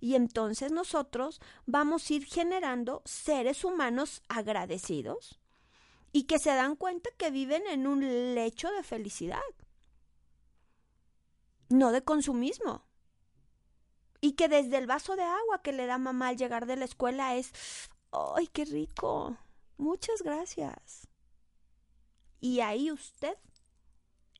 Y 0.00 0.14
entonces 0.14 0.72
nosotros 0.72 1.40
vamos 1.66 2.08
a 2.08 2.14
ir 2.14 2.24
generando 2.24 3.02
seres 3.04 3.64
humanos 3.64 4.22
agradecidos 4.28 5.38
y 6.12 6.24
que 6.24 6.38
se 6.38 6.50
dan 6.50 6.74
cuenta 6.74 7.10
que 7.16 7.30
viven 7.30 7.66
en 7.66 7.86
un 7.86 8.34
lecho 8.34 8.70
de 8.70 8.82
felicidad, 8.82 9.40
no 11.68 11.92
de 11.92 12.02
consumismo. 12.02 12.84
Y 14.22 14.32
que 14.32 14.48
desde 14.48 14.76
el 14.78 14.86
vaso 14.86 15.16
de 15.16 15.22
agua 15.22 15.62
que 15.62 15.72
le 15.72 15.86
da 15.86 15.98
mamá 15.98 16.28
al 16.28 16.36
llegar 16.36 16.66
de 16.66 16.76
la 16.76 16.84
escuela 16.84 17.36
es, 17.36 17.52
¡ay, 18.10 18.48
qué 18.48 18.64
rico! 18.64 19.36
Muchas 19.76 20.22
gracias. 20.22 21.08
Y 22.40 22.60
ahí 22.60 22.90
usted 22.90 23.36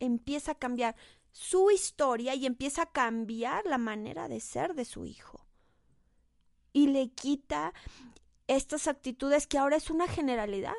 empieza 0.00 0.52
a 0.52 0.58
cambiar 0.58 0.96
su 1.32 1.70
historia 1.70 2.34
y 2.34 2.46
empieza 2.46 2.82
a 2.82 2.92
cambiar 2.92 3.64
la 3.66 3.78
manera 3.78 4.28
de 4.28 4.40
ser 4.40 4.74
de 4.74 4.84
su 4.84 5.06
hijo. 5.06 5.46
Y 6.72 6.88
le 6.88 7.10
quita 7.10 7.72
estas 8.46 8.88
actitudes 8.88 9.46
que 9.46 9.58
ahora 9.58 9.76
es 9.76 9.90
una 9.90 10.08
generalidad 10.08 10.74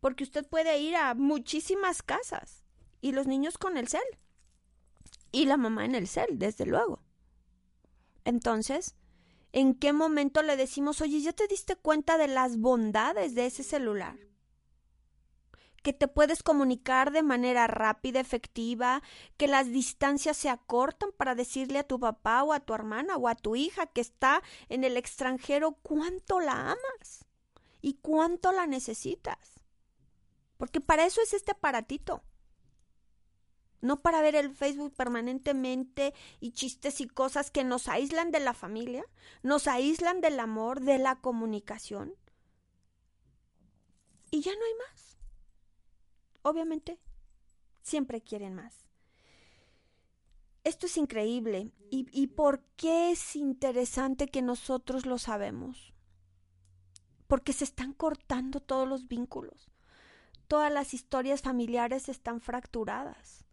porque 0.00 0.24
usted 0.24 0.46
puede 0.46 0.78
ir 0.78 0.94
a 0.94 1.14
muchísimas 1.14 2.02
casas 2.02 2.64
y 3.00 3.12
los 3.12 3.26
niños 3.26 3.58
con 3.58 3.76
el 3.76 3.88
cel 3.88 4.04
y 5.32 5.46
la 5.46 5.56
mamá 5.56 5.84
en 5.84 5.94
el 5.94 6.06
cel, 6.06 6.38
desde 6.38 6.64
luego. 6.64 7.00
Entonces, 8.24 8.94
¿en 9.52 9.74
qué 9.74 9.92
momento 9.92 10.42
le 10.42 10.56
decimos, 10.56 11.00
oye, 11.00 11.20
ya 11.20 11.32
te 11.32 11.48
diste 11.48 11.76
cuenta 11.76 12.18
de 12.18 12.28
las 12.28 12.58
bondades 12.58 13.34
de 13.34 13.46
ese 13.46 13.62
celular? 13.62 14.16
Que 15.86 15.92
te 15.92 16.08
puedes 16.08 16.42
comunicar 16.42 17.12
de 17.12 17.22
manera 17.22 17.68
rápida, 17.68 18.18
efectiva, 18.18 19.04
que 19.36 19.46
las 19.46 19.70
distancias 19.70 20.36
se 20.36 20.48
acortan 20.48 21.10
para 21.16 21.36
decirle 21.36 21.78
a 21.78 21.86
tu 21.86 22.00
papá 22.00 22.42
o 22.42 22.52
a 22.52 22.58
tu 22.58 22.74
hermana 22.74 23.16
o 23.16 23.28
a 23.28 23.36
tu 23.36 23.54
hija 23.54 23.86
que 23.86 24.00
está 24.00 24.42
en 24.68 24.82
el 24.82 24.96
extranjero 24.96 25.78
cuánto 25.82 26.40
la 26.40 26.72
amas 26.72 27.24
y 27.82 28.00
cuánto 28.02 28.50
la 28.50 28.66
necesitas. 28.66 29.60
Porque 30.56 30.80
para 30.80 31.06
eso 31.06 31.22
es 31.22 31.32
este 31.32 31.52
aparatito. 31.52 32.24
No 33.80 34.02
para 34.02 34.22
ver 34.22 34.34
el 34.34 34.50
Facebook 34.56 34.92
permanentemente 34.92 36.14
y 36.40 36.50
chistes 36.50 37.00
y 37.00 37.06
cosas 37.06 37.52
que 37.52 37.62
nos 37.62 37.86
aíslan 37.86 38.32
de 38.32 38.40
la 38.40 38.54
familia, 38.54 39.04
nos 39.44 39.68
aíslan 39.68 40.20
del 40.20 40.40
amor, 40.40 40.80
de 40.80 40.98
la 40.98 41.20
comunicación. 41.20 42.16
Y 44.32 44.40
ya 44.40 44.50
no 44.50 44.64
hay 44.64 44.74
más. 44.90 45.15
Obviamente, 46.46 46.98
siempre 47.82 48.20
quieren 48.20 48.54
más. 48.54 48.86
Esto 50.64 50.86
es 50.86 50.96
increíble. 50.96 51.70
¿Y, 51.90 52.06
¿Y 52.12 52.28
por 52.28 52.62
qué 52.76 53.12
es 53.12 53.36
interesante 53.36 54.28
que 54.28 54.42
nosotros 54.42 55.06
lo 55.06 55.18
sabemos? 55.18 55.92
Porque 57.26 57.52
se 57.52 57.64
están 57.64 57.92
cortando 57.92 58.60
todos 58.60 58.88
los 58.88 59.08
vínculos 59.08 59.70
todas 60.46 60.72
las 60.72 60.94
historias 60.94 61.42
familiares 61.42 62.08
están 62.08 62.40
fracturadas. 62.40 63.44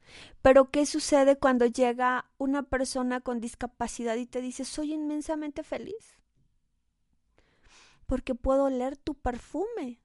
Pero 0.41 0.69
¿qué 0.69 0.85
sucede 0.85 1.37
cuando 1.37 1.65
llega 1.65 2.29
una 2.37 2.63
persona 2.63 3.21
con 3.21 3.39
discapacidad 3.39 4.15
y 4.15 4.25
te 4.25 4.41
dice 4.41 4.65
soy 4.65 4.93
inmensamente 4.93 5.63
feliz? 5.63 6.19
Porque 8.05 8.35
puedo 8.35 8.65
oler 8.65 8.97
tu 8.97 9.15
perfume, 9.15 10.01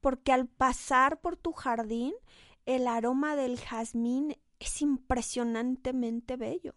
porque 0.00 0.32
al 0.32 0.46
pasar 0.46 1.20
por 1.20 1.36
tu 1.36 1.52
jardín 1.52 2.14
el 2.66 2.86
aroma 2.86 3.36
del 3.36 3.58
jazmín 3.58 4.36
es 4.60 4.82
impresionantemente 4.82 6.36
bello. 6.36 6.74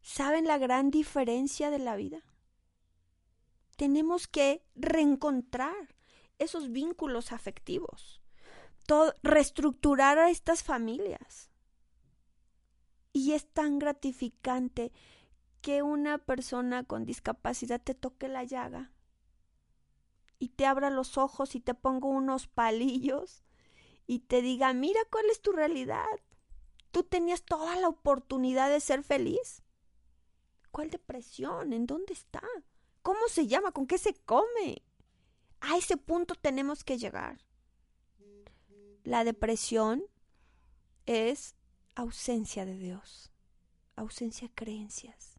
¿Saben 0.00 0.46
la 0.46 0.58
gran 0.58 0.90
diferencia 0.90 1.70
de 1.70 1.78
la 1.78 1.96
vida? 1.96 2.22
Tenemos 3.76 4.28
que 4.28 4.62
reencontrar 4.74 5.96
esos 6.38 6.70
vínculos 6.70 7.32
afectivos, 7.32 8.20
reestructurar 9.22 10.18
a 10.18 10.30
estas 10.30 10.62
familias. 10.62 11.50
Y 13.12 13.32
es 13.32 13.48
tan 13.48 13.78
gratificante 13.78 14.92
que 15.60 15.82
una 15.82 16.18
persona 16.18 16.84
con 16.84 17.06
discapacidad 17.06 17.80
te 17.80 17.94
toque 17.94 18.28
la 18.28 18.44
llaga 18.44 18.93
y 20.38 20.50
te 20.50 20.66
abra 20.66 20.90
los 20.90 21.18
ojos 21.18 21.54
y 21.54 21.60
te 21.60 21.74
ponga 21.74 22.08
unos 22.08 22.46
palillos 22.46 23.44
y 24.06 24.20
te 24.20 24.42
diga, 24.42 24.72
mira 24.72 25.00
cuál 25.10 25.26
es 25.30 25.40
tu 25.40 25.52
realidad. 25.52 26.06
Tú 26.90 27.02
tenías 27.02 27.42
toda 27.42 27.76
la 27.76 27.88
oportunidad 27.88 28.70
de 28.70 28.80
ser 28.80 29.02
feliz. 29.02 29.62
¿Cuál 30.70 30.90
depresión? 30.90 31.72
¿En 31.72 31.86
dónde 31.86 32.12
está? 32.12 32.42
¿Cómo 33.02 33.28
se 33.28 33.46
llama? 33.46 33.72
¿Con 33.72 33.86
qué 33.86 33.98
se 33.98 34.14
come? 34.14 34.82
A 35.60 35.76
ese 35.76 35.96
punto 35.96 36.34
tenemos 36.34 36.84
que 36.84 36.98
llegar. 36.98 37.40
La 39.02 39.24
depresión 39.24 40.04
es 41.06 41.54
ausencia 41.94 42.64
de 42.64 42.76
Dios, 42.76 43.30
ausencia 43.96 44.48
de 44.48 44.54
creencias. 44.54 45.38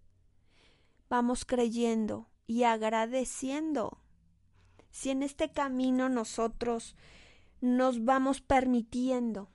Vamos 1.10 1.46
creyendo 1.46 2.30
y 2.48 2.64
agradeciendo. 2.64 4.00
Si 4.96 5.10
en 5.10 5.24
este 5.24 5.52
camino 5.52 6.08
nosotros 6.08 6.96
nos 7.60 8.06
vamos 8.06 8.40
permitiendo 8.40 9.50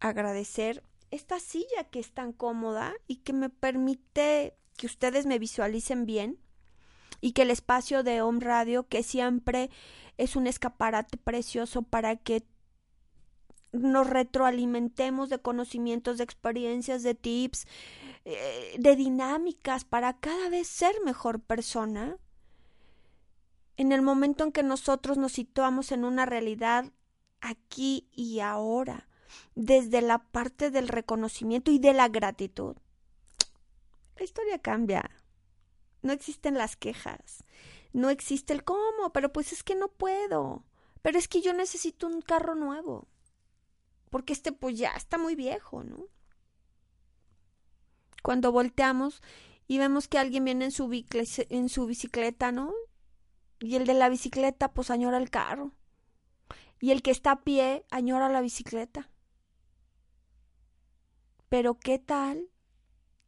agradecer 0.00 0.84
esta 1.10 1.40
silla 1.40 1.84
que 1.90 1.98
es 1.98 2.12
tan 2.12 2.34
cómoda 2.34 2.92
y 3.06 3.16
que 3.16 3.32
me 3.32 3.48
permite 3.48 4.54
que 4.76 4.84
ustedes 4.84 5.24
me 5.24 5.38
visualicen 5.38 6.04
bien, 6.04 6.38
y 7.22 7.32
que 7.32 7.40
el 7.40 7.50
espacio 7.50 8.02
de 8.02 8.20
Home 8.20 8.40
Radio, 8.40 8.86
que 8.86 9.02
siempre 9.02 9.70
es 10.18 10.36
un 10.36 10.46
escaparate 10.46 11.16
precioso 11.16 11.80
para 11.80 12.16
que 12.16 12.44
nos 13.72 14.08
retroalimentemos 14.08 15.30
de 15.30 15.40
conocimientos, 15.40 16.18
de 16.18 16.24
experiencias, 16.24 17.02
de 17.02 17.14
tips, 17.14 17.66
eh, 18.26 18.76
de 18.78 18.94
dinámicas 18.94 19.86
para 19.86 20.18
cada 20.18 20.50
vez 20.50 20.68
ser 20.68 20.94
mejor 21.02 21.40
persona. 21.40 22.18
En 23.78 23.92
el 23.92 24.02
momento 24.02 24.44
en 24.44 24.52
que 24.52 24.62
nosotros 24.62 25.16
nos 25.16 25.32
situamos 25.32 25.90
en 25.90 26.04
una 26.04 26.26
realidad 26.26 26.92
aquí 27.40 28.08
y 28.12 28.40
ahora, 28.40 29.08
desde 29.54 30.02
la 30.02 30.18
parte 30.18 30.70
del 30.70 30.88
reconocimiento 30.88 31.70
y 31.70 31.78
de 31.78 31.94
la 31.94 32.08
gratitud, 32.08 32.76
la 34.16 34.24
historia 34.24 34.58
cambia 34.58 35.10
no 36.02 36.12
existen 36.12 36.54
las 36.54 36.76
quejas, 36.76 37.44
no 37.92 38.10
existe 38.10 38.52
el 38.52 38.64
cómo, 38.64 39.12
pero 39.12 39.32
pues 39.32 39.52
es 39.52 39.62
que 39.62 39.74
no 39.74 39.88
puedo, 39.88 40.64
pero 41.02 41.18
es 41.18 41.28
que 41.28 41.40
yo 41.40 41.52
necesito 41.52 42.06
un 42.06 42.22
carro 42.22 42.54
nuevo, 42.54 43.08
porque 44.10 44.32
este 44.32 44.52
pues 44.52 44.78
ya 44.78 44.90
está 44.90 45.18
muy 45.18 45.34
viejo, 45.34 45.84
¿no? 45.84 46.06
Cuando 48.22 48.52
volteamos 48.52 49.22
y 49.66 49.78
vemos 49.78 50.08
que 50.08 50.18
alguien 50.18 50.44
viene 50.44 50.66
en 50.66 50.72
su, 50.72 50.90
en 51.50 51.68
su 51.68 51.86
bicicleta, 51.86 52.52
¿no? 52.52 52.72
Y 53.60 53.76
el 53.76 53.86
de 53.86 53.94
la 53.94 54.08
bicicleta 54.08 54.72
pues 54.72 54.90
añora 54.90 55.18
el 55.18 55.30
carro. 55.30 55.72
Y 56.80 56.92
el 56.92 57.02
que 57.02 57.10
está 57.10 57.32
a 57.32 57.42
pie 57.42 57.84
añora 57.90 58.28
la 58.28 58.40
bicicleta. 58.40 59.10
Pero 61.48 61.78
¿qué 61.78 61.98
tal? 61.98 62.50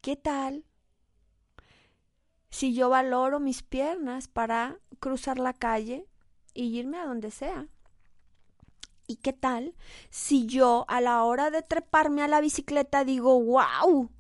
¿Qué 0.01 0.17
tal 0.17 0.65
si 2.51 2.75
yo 2.75 2.91
valoro 2.91 3.41
mis 3.41 3.63
piernas 3.63 4.29
para 4.29 4.79
cruzar 4.99 5.39
la 5.39 5.55
calle 5.55 6.07
y 6.53 6.79
irme 6.79 6.99
a 6.99 7.07
donde 7.07 7.31
sea. 7.31 7.69
¿Y 9.07 9.17
qué 9.17 9.33
tal 9.33 9.75
si 10.11 10.47
yo 10.47 10.85
a 10.89 11.01
la 11.01 11.25
hora 11.25 11.51
de 11.51 11.63
treparme 11.63 12.23
a 12.23 12.29
la 12.29 12.41
bicicleta 12.41 13.05
digo, 13.05 13.41
wow, 13.43 14.11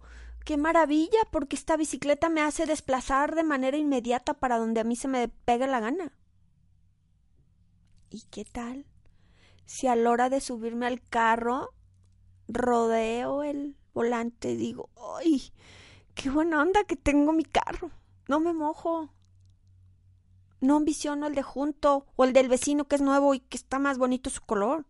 qué 0.44 0.56
maravilla, 0.56 1.20
porque 1.30 1.56
esta 1.56 1.76
bicicleta 1.76 2.28
me 2.28 2.40
hace 2.40 2.66
desplazar 2.66 3.34
de 3.34 3.44
manera 3.44 3.76
inmediata 3.76 4.34
para 4.34 4.58
donde 4.58 4.80
a 4.80 4.84
mí 4.84 4.96
se 4.96 5.08
me 5.08 5.28
pegue 5.28 5.66
la 5.66 5.80
gana? 5.80 6.12
¿Y 8.10 8.22
qué 8.30 8.44
tal 8.44 8.86
si 9.66 9.86
a 9.86 9.94
la 9.94 10.10
hora 10.10 10.28
de 10.28 10.40
subirme 10.40 10.86
al 10.86 11.00
carro 11.00 11.72
rodeo 12.48 13.44
el 13.44 13.76
volante 13.94 14.52
y 14.52 14.56
digo, 14.56 14.90
¡ay! 15.18 15.52
¡Qué 16.14 16.28
buena 16.28 16.60
onda 16.60 16.84
que 16.84 16.96
tengo 16.96 17.32
mi 17.32 17.44
carro! 17.44 17.90
No 18.26 18.40
me 18.40 18.52
mojo. 18.52 19.10
No 20.60 20.76
ambiciono 20.76 21.26
el 21.26 21.34
de 21.34 21.42
junto 21.42 22.06
o 22.16 22.24
el 22.24 22.32
del 22.32 22.48
vecino 22.48 22.86
que 22.86 22.96
es 22.96 23.02
nuevo 23.02 23.34
y 23.34 23.40
que 23.40 23.56
está 23.56 23.78
más 23.78 23.96
bonito 23.96 24.28
su 24.28 24.42
color. 24.42 24.86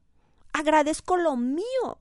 Agradezco 0.52 1.16
lo 1.16 1.36
mío. 1.36 1.98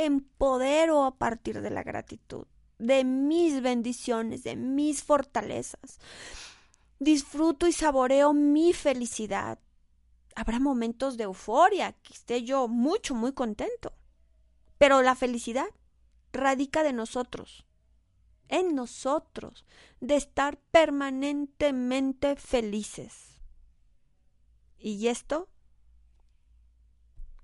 Empodero 0.00 1.04
a 1.04 1.18
partir 1.18 1.60
de 1.60 1.70
la 1.70 1.82
gratitud, 1.82 2.46
de 2.78 3.02
mis 3.02 3.60
bendiciones, 3.60 4.44
de 4.44 4.54
mis 4.54 5.02
fortalezas. 5.02 5.98
Disfruto 7.00 7.66
y 7.66 7.72
saboreo 7.72 8.32
mi 8.32 8.72
felicidad. 8.72 9.58
Habrá 10.36 10.60
momentos 10.60 11.16
de 11.16 11.24
euforia, 11.24 11.94
que 11.94 12.14
esté 12.14 12.44
yo 12.44 12.68
mucho, 12.68 13.16
muy 13.16 13.32
contento. 13.32 13.92
Pero 14.78 15.02
la 15.02 15.16
felicidad 15.16 15.66
radica 16.32 16.84
de 16.84 16.92
nosotros, 16.92 17.66
en 18.46 18.76
nosotros, 18.76 19.64
de 19.98 20.14
estar 20.14 20.58
permanentemente 20.70 22.36
felices. 22.36 23.40
Y 24.78 25.08
esto, 25.08 25.48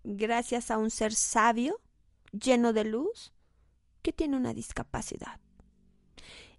gracias 0.04 0.70
a 0.70 0.78
un 0.78 0.92
ser 0.92 1.12
sabio, 1.14 1.80
lleno 2.38 2.72
de 2.72 2.84
luz, 2.84 3.32
que 4.02 4.12
tiene 4.12 4.36
una 4.36 4.54
discapacidad. 4.54 5.40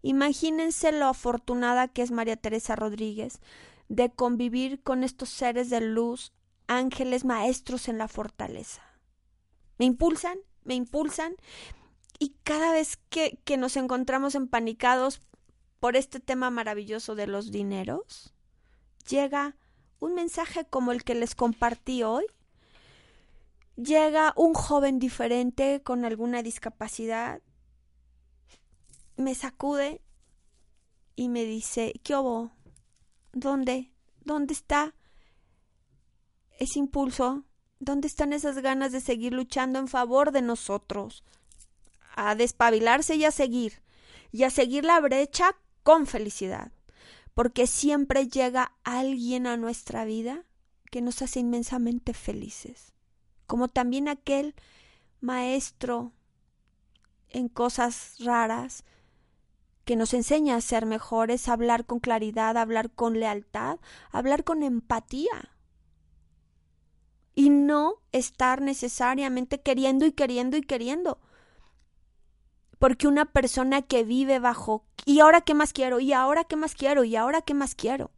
Imagínense 0.02 0.92
lo 0.92 1.06
afortunada 1.06 1.88
que 1.88 2.02
es 2.02 2.12
María 2.12 2.38
Teresa 2.38 2.76
Rodríguez 2.76 3.40
de 3.88 4.12
convivir 4.12 4.82
con 4.82 5.04
estos 5.04 5.30
seres 5.30 5.70
de 5.70 5.82
luz, 5.82 6.34
ángeles 6.68 7.26
maestros 7.26 7.88
en 7.88 7.98
la 7.98 8.08
fortaleza. 8.08 8.82
Me 9.78 9.86
impulsan, 9.86 10.38
me 10.64 10.76
impulsan 10.76 11.36
y 12.20 12.36
cada 12.44 12.72
vez 12.72 12.98
que, 13.10 13.40
que 13.44 13.58
nos 13.58 13.78
encontramos 13.78 14.36
empanicados 14.36 15.22
por 15.80 15.96
este 15.96 16.20
tema 16.20 16.50
maravilloso 16.50 17.16
de 17.16 17.28
los 17.28 17.52
dineros, 17.52 18.34
llega 19.08 19.56
un 20.00 20.16
mensaje 20.16 20.66
como 20.66 20.92
el 20.92 21.04
que 21.04 21.16
les 21.16 21.36
compartí 21.36 22.04
hoy. 22.04 22.26
Llega 23.76 24.34
un 24.38 24.54
joven 24.54 25.00
diferente 25.00 25.82
con 25.84 26.06
alguna 26.06 26.42
discapacidad, 26.42 27.42
me 29.18 29.36
sacude 29.36 30.02
y 31.16 31.30
me 31.30 31.46
dice, 31.46 31.94
¿qué 32.04 32.16
hubo? 32.16 32.52
¿Dónde? 33.34 33.92
¿Dónde 34.24 34.54
está 34.54 34.96
ese 36.58 36.80
impulso? 36.80 37.44
¿Dónde 37.80 38.08
están 38.08 38.34
esas 38.34 38.60
ganas 38.60 38.92
de 38.92 39.02
seguir 39.02 39.34
luchando 39.34 39.80
en 39.80 39.88
favor 39.88 40.32
de 40.32 40.42
nosotros? 40.42 41.24
A 42.16 42.36
despabilarse 42.36 43.16
y 43.16 43.26
a 43.26 43.32
seguir, 43.32 43.82
y 44.32 44.44
a 44.44 44.50
seguir 44.50 44.86
la 44.86 45.00
brecha 45.00 45.58
con 45.84 46.08
felicidad, 46.08 46.72
porque 47.34 47.68
siempre 47.68 48.28
llega 48.28 48.74
alguien 48.84 49.48
a 49.48 49.58
nuestra 49.58 50.06
vida 50.06 50.46
que 50.90 51.02
nos 51.02 51.22
hace 51.22 51.42
inmensamente 51.42 52.14
felices, 52.14 52.95
como 53.48 53.68
también 53.68 54.08
aquel 54.08 54.56
maestro 55.22 56.12
en 57.30 57.50
cosas 57.50 58.16
raras 58.20 58.84
que 59.86 59.96
nos 59.96 60.14
enseña 60.14 60.56
a 60.56 60.62
ser 60.62 60.86
mejores, 60.86 61.48
a 61.48 61.54
hablar 61.54 61.86
con 61.86 62.00
claridad, 62.00 62.58
a 62.58 62.62
hablar 62.62 62.90
con 62.92 63.20
lealtad, 63.20 63.78
a 64.12 64.18
hablar 64.18 64.44
con 64.44 64.64
empatía. 64.64 65.52
Y 67.36 67.50
no 67.50 68.02
estar 68.12 68.62
necesariamente 68.62 69.62
queriendo 69.62 70.06
y 70.06 70.12
queriendo 70.12 70.58
y 70.58 70.62
queriendo. 70.62 71.20
Porque 72.80 73.08
una 73.08 73.26
persona 73.26 73.84
que 73.84 74.04
vive 74.04 74.40
bajo 74.40 74.86
¿y 75.06 75.20
ahora 75.20 75.42
qué 75.42 75.54
más 75.54 75.72
quiero? 75.72 76.00
¿y 76.00 76.14
ahora 76.14 76.46
qué 76.46 76.56
más 76.56 76.74
quiero? 76.74 77.04
¿y 77.04 77.16
ahora 77.16 77.42
qué 77.42 77.54
más 77.54 77.76
quiero? 77.76 78.12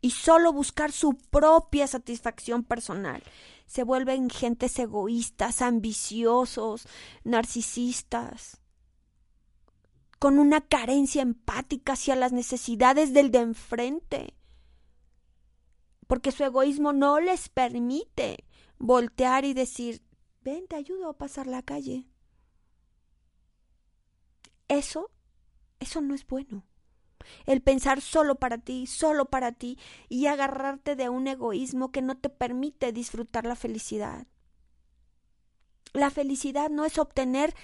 Y 0.00 0.10
solo 0.10 0.52
buscar 0.52 0.92
su 0.92 1.14
propia 1.14 1.86
satisfacción 1.86 2.64
personal. 2.64 3.22
Se 3.66 3.82
vuelven 3.82 4.30
gentes 4.30 4.78
egoístas, 4.78 5.60
ambiciosos, 5.60 6.86
narcisistas 7.24 8.60
con 10.18 10.38
una 10.38 10.60
carencia 10.60 11.22
empática 11.22 11.92
hacia 11.92 12.16
las 12.16 12.32
necesidades 12.32 13.12
del 13.12 13.30
de 13.30 13.40
enfrente, 13.40 14.34
porque 16.06 16.32
su 16.32 16.44
egoísmo 16.44 16.92
no 16.92 17.20
les 17.20 17.48
permite 17.48 18.44
voltear 18.78 19.44
y 19.44 19.54
decir, 19.54 20.02
ven, 20.42 20.66
te 20.66 20.76
ayudo 20.76 21.08
a 21.08 21.18
pasar 21.18 21.46
la 21.46 21.62
calle. 21.62 22.08
Eso, 24.68 25.10
eso 25.80 26.00
no 26.00 26.14
es 26.14 26.26
bueno. 26.26 26.64
El 27.46 27.62
pensar 27.62 28.00
solo 28.00 28.36
para 28.36 28.58
ti, 28.58 28.86
solo 28.86 29.26
para 29.26 29.52
ti, 29.52 29.78
y 30.08 30.26
agarrarte 30.26 30.96
de 30.96 31.08
un 31.08 31.26
egoísmo 31.26 31.92
que 31.92 32.02
no 32.02 32.16
te 32.16 32.28
permite 32.28 32.92
disfrutar 32.92 33.44
la 33.44 33.56
felicidad. 33.56 34.26
La 35.92 36.10
felicidad 36.10 36.70
no 36.70 36.84
es 36.84 36.98
obtener 36.98 37.54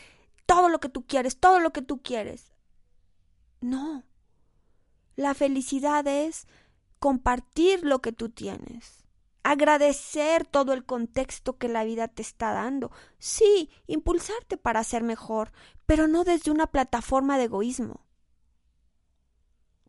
todo 0.46 0.68
lo 0.68 0.80
que 0.80 0.88
tú 0.88 1.06
quieres, 1.06 1.38
todo 1.38 1.60
lo 1.60 1.72
que 1.72 1.82
tú 1.82 2.02
quieres. 2.02 2.52
No. 3.60 4.04
La 5.16 5.34
felicidad 5.34 6.06
es 6.06 6.46
compartir 6.98 7.84
lo 7.84 8.00
que 8.00 8.12
tú 8.12 8.30
tienes, 8.30 9.04
agradecer 9.42 10.46
todo 10.46 10.72
el 10.72 10.84
contexto 10.84 11.58
que 11.58 11.68
la 11.68 11.82
vida 11.82 12.06
te 12.06 12.22
está 12.22 12.52
dando, 12.52 12.92
sí, 13.18 13.70
impulsarte 13.88 14.56
para 14.56 14.84
ser 14.84 15.02
mejor, 15.02 15.52
pero 15.84 16.06
no 16.06 16.22
desde 16.22 16.52
una 16.52 16.68
plataforma 16.68 17.38
de 17.38 17.44
egoísmo, 17.44 18.01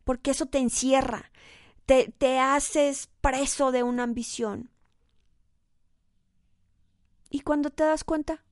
porque 0.04 0.32
eso 0.32 0.46
te 0.46 0.60
encierra, 0.60 1.32
te, 1.86 2.14
te 2.18 2.40
haces 2.40 3.10
preso 3.22 3.72
de 3.72 3.84
una 3.84 4.04
ambición. 4.04 4.70
Y 7.30 7.42
cuando 7.42 7.70
te 7.70 7.84
das 7.84 8.04
cuenta, 8.04 8.44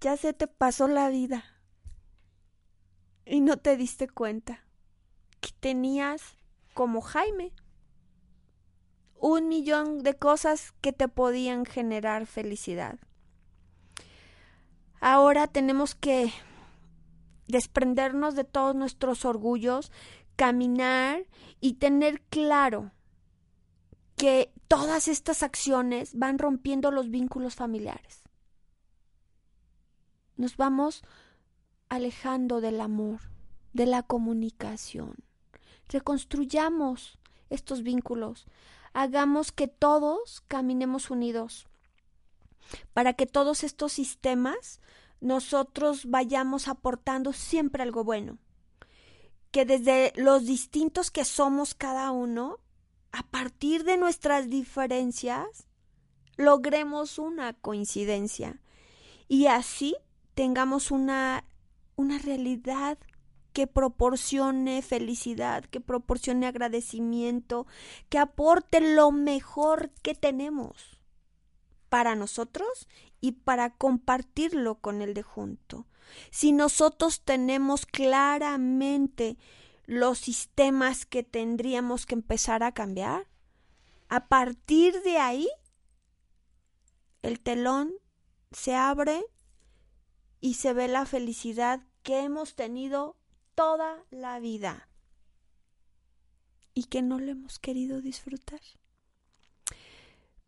ya 0.00 0.16
se 0.16 0.32
te 0.32 0.46
pasó 0.46 0.86
la 0.86 1.08
vida 1.08 1.44
y 3.24 3.40
no 3.40 3.56
te 3.56 3.76
diste 3.76 4.08
cuenta 4.08 4.64
que 5.40 5.50
tenías 5.58 6.36
como 6.74 7.00
Jaime 7.00 7.52
un 9.20 9.48
millón 9.48 10.02
de 10.02 10.14
cosas 10.14 10.72
que 10.80 10.92
te 10.92 11.08
podían 11.08 11.64
generar 11.64 12.26
felicidad. 12.26 12.98
Ahora 15.00 15.46
tenemos 15.46 15.94
que 15.94 16.32
desprendernos 17.48 18.34
de 18.34 18.44
todos 18.44 18.74
nuestros 18.74 19.24
orgullos, 19.24 19.90
caminar 20.36 21.26
y 21.60 21.74
tener 21.74 22.20
claro 22.22 22.92
que 24.16 24.52
todas 24.68 25.08
estas 25.08 25.42
acciones 25.42 26.16
van 26.16 26.38
rompiendo 26.38 26.90
los 26.90 27.10
vínculos 27.10 27.54
familiares. 27.54 28.22
Nos 30.36 30.56
vamos 30.56 31.02
alejando 31.88 32.60
del 32.60 32.80
amor, 32.80 33.20
de 33.72 33.86
la 33.86 34.02
comunicación. 34.02 35.16
Reconstruyamos 35.88 37.18
estos 37.50 37.82
vínculos. 37.82 38.46
Hagamos 38.92 39.52
que 39.52 39.68
todos 39.68 40.42
caminemos 40.48 41.10
unidos 41.10 41.66
para 42.92 43.14
que 43.14 43.26
todos 43.26 43.64
estos 43.64 43.92
sistemas 43.92 44.80
nosotros 45.20 46.06
vayamos 46.06 46.68
aportando 46.68 47.32
siempre 47.32 47.82
algo 47.82 48.04
bueno. 48.04 48.38
Que 49.50 49.64
desde 49.64 50.12
los 50.16 50.46
distintos 50.46 51.10
que 51.10 51.24
somos 51.24 51.74
cada 51.74 52.10
uno, 52.10 52.58
a 53.12 53.22
partir 53.22 53.84
de 53.84 53.96
nuestras 53.96 54.50
diferencias, 54.50 55.66
logremos 56.36 57.18
una 57.18 57.52
coincidencia 57.54 58.60
y 59.26 59.46
así 59.46 59.96
tengamos 60.34 60.90
una, 60.90 61.44
una 61.96 62.18
realidad 62.18 62.98
que 63.52 63.66
proporcione 63.66 64.82
felicidad, 64.82 65.64
que 65.64 65.80
proporcione 65.80 66.46
agradecimiento, 66.46 67.66
que 68.08 68.18
aporte 68.18 68.80
lo 68.80 69.10
mejor 69.10 69.90
que 70.02 70.14
tenemos 70.14 71.00
para 71.88 72.14
nosotros 72.14 72.86
y 73.20 73.32
para 73.32 73.70
compartirlo 73.70 74.76
con 74.76 75.02
el 75.02 75.14
de 75.14 75.22
junto. 75.22 75.86
Si 76.30 76.52
nosotros 76.52 77.22
tenemos 77.22 77.86
claramente 77.86 79.36
los 79.86 80.18
sistemas 80.18 81.06
que 81.06 81.22
tendríamos 81.22 82.06
que 82.06 82.14
empezar 82.14 82.62
a 82.62 82.72
cambiar, 82.72 83.26
a 84.08 84.28
partir 84.28 85.02
de 85.02 85.18
ahí 85.18 85.48
el 87.22 87.40
telón 87.40 87.92
se 88.52 88.74
abre 88.74 89.24
y 90.40 90.54
se 90.54 90.72
ve 90.72 90.88
la 90.88 91.04
felicidad 91.04 91.82
que 92.02 92.20
hemos 92.20 92.54
tenido 92.54 93.16
toda 93.54 94.04
la 94.10 94.38
vida 94.38 94.88
y 96.74 96.84
que 96.84 97.02
no 97.02 97.18
lo 97.18 97.32
hemos 97.32 97.58
querido 97.58 98.00
disfrutar. 98.00 98.60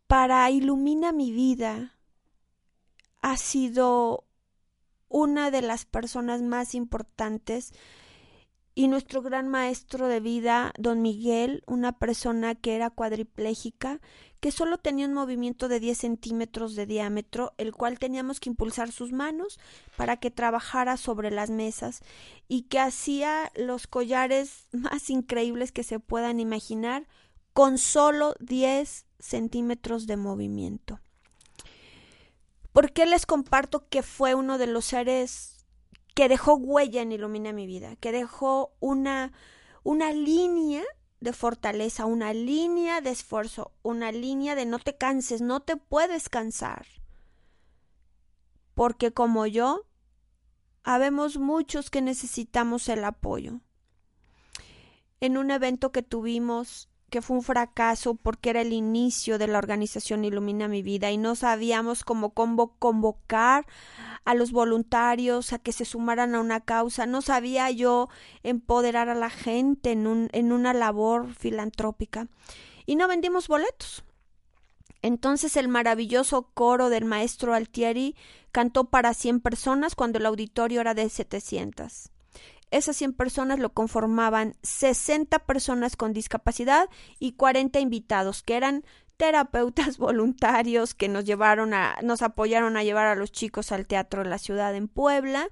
para 0.07 0.49
Ilumina 0.49 1.11
mi 1.11 1.31
vida 1.31 1.95
ha 3.21 3.37
sido 3.37 4.25
una 5.07 5.51
de 5.51 5.61
las 5.61 5.85
personas 5.85 6.41
más 6.41 6.73
importantes 6.75 7.73
y 8.73 8.87
nuestro 8.87 9.21
gran 9.21 9.49
maestro 9.49 10.07
de 10.07 10.21
vida, 10.21 10.71
don 10.77 11.01
Miguel, 11.01 11.63
una 11.67 11.91
persona 11.99 12.55
que 12.55 12.75
era 12.75 12.89
cuadripléjica, 12.89 13.99
que 14.39 14.51
solo 14.51 14.77
tenía 14.77 15.05
un 15.07 15.13
movimiento 15.13 15.67
de 15.67 15.79
10 15.81 15.97
centímetros 15.97 16.75
de 16.75 16.85
diámetro, 16.85 17.53
el 17.57 17.73
cual 17.73 17.99
teníamos 17.99 18.39
que 18.39 18.49
impulsar 18.49 18.91
sus 18.91 19.11
manos 19.11 19.59
para 19.97 20.17
que 20.17 20.31
trabajara 20.31 20.95
sobre 20.95 21.31
las 21.31 21.49
mesas 21.49 22.01
y 22.47 22.63
que 22.63 22.79
hacía 22.79 23.51
los 23.55 23.87
collares 23.87 24.67
más 24.71 25.09
increíbles 25.09 25.71
que 25.71 25.83
se 25.83 25.99
puedan 25.99 26.39
imaginar 26.39 27.07
con 27.53 27.77
solo 27.77 28.35
10 28.39 29.05
centímetros 29.19 30.07
de 30.07 30.15
movimiento. 30.15 31.01
¿Por 32.71 32.93
qué 32.93 33.05
les 33.05 33.25
comparto 33.25 33.87
que 33.89 34.01
fue 34.01 34.33
uno 34.33 34.57
de 34.57 34.67
los 34.67 34.85
seres 34.85 35.65
que 36.15 36.29
dejó 36.29 36.55
huella 36.55 37.01
en 37.01 37.11
Ilumina 37.11 37.51
mi 37.51 37.67
vida? 37.67 37.95
Que 37.97 38.11
dejó 38.11 38.73
una, 38.79 39.33
una 39.83 40.13
línea 40.13 40.83
de 41.19 41.33
fortaleza, 41.33 42.05
una 42.05 42.33
línea 42.33 43.01
de 43.01 43.09
esfuerzo, 43.09 43.73
una 43.83 44.11
línea 44.11 44.55
de 44.55 44.65
no 44.65 44.79
te 44.79 44.97
canses, 44.97 45.41
no 45.41 45.59
te 45.61 45.75
puedes 45.75 46.29
cansar. 46.29 46.85
Porque 48.73 49.11
como 49.11 49.45
yo, 49.47 49.85
habemos 50.83 51.37
muchos 51.37 51.89
que 51.89 52.01
necesitamos 52.01 52.87
el 52.89 53.03
apoyo. 53.03 53.59
En 55.19 55.37
un 55.37 55.51
evento 55.51 55.91
que 55.91 56.01
tuvimos 56.03 56.89
que 57.11 57.21
fue 57.21 57.35
un 57.35 57.43
fracaso 57.43 58.15
porque 58.15 58.49
era 58.49 58.61
el 58.61 58.71
inicio 58.71 59.37
de 59.37 59.45
la 59.45 59.59
organización 59.59 60.23
Ilumina 60.23 60.69
mi 60.69 60.81
vida 60.81 61.11
y 61.11 61.17
no 61.17 61.35
sabíamos 61.35 62.03
cómo 62.03 62.31
convocar 62.31 63.67
a 64.23 64.33
los 64.33 64.51
voluntarios 64.51 65.51
a 65.51 65.59
que 65.59 65.73
se 65.73 65.83
sumaran 65.83 66.33
a 66.33 66.39
una 66.39 66.61
causa, 66.61 67.05
no 67.05 67.21
sabía 67.21 67.69
yo 67.69 68.07
empoderar 68.43 69.09
a 69.09 69.15
la 69.15 69.29
gente 69.29 69.91
en, 69.91 70.07
un, 70.07 70.29
en 70.31 70.53
una 70.53 70.73
labor 70.73 71.33
filantrópica 71.35 72.27
y 72.85 72.95
no 72.95 73.07
vendimos 73.09 73.49
boletos. 73.49 74.03
Entonces 75.01 75.57
el 75.57 75.67
maravilloso 75.67 76.49
coro 76.53 76.89
del 76.89 77.03
maestro 77.03 77.53
Altieri 77.53 78.15
cantó 78.53 78.85
para 78.85 79.13
100 79.13 79.41
personas 79.41 79.95
cuando 79.95 80.17
el 80.17 80.25
auditorio 80.25 80.79
era 80.79 80.93
de 80.93 81.09
700. 81.09 82.09
Esas 82.71 82.95
100 82.95 83.13
personas 83.13 83.59
lo 83.59 83.73
conformaban 83.73 84.55
60 84.63 85.39
personas 85.39 85.97
con 85.97 86.13
discapacidad 86.13 86.89
y 87.19 87.33
40 87.33 87.81
invitados, 87.81 88.43
que 88.43 88.55
eran 88.55 88.85
terapeutas 89.17 89.97
voluntarios 89.99 90.95
que 90.95 91.09
nos 91.09 91.25
llevaron 91.25 91.73
a, 91.73 91.97
nos 92.01 92.21
apoyaron 92.21 92.77
a 92.77 92.83
llevar 92.83 93.07
a 93.07 93.15
los 93.15 93.31
chicos 93.31 93.71
al 93.73 93.85
teatro 93.85 94.23
de 94.23 94.29
la 94.29 94.37
ciudad 94.37 94.73
en 94.73 94.87
Puebla 94.87 95.49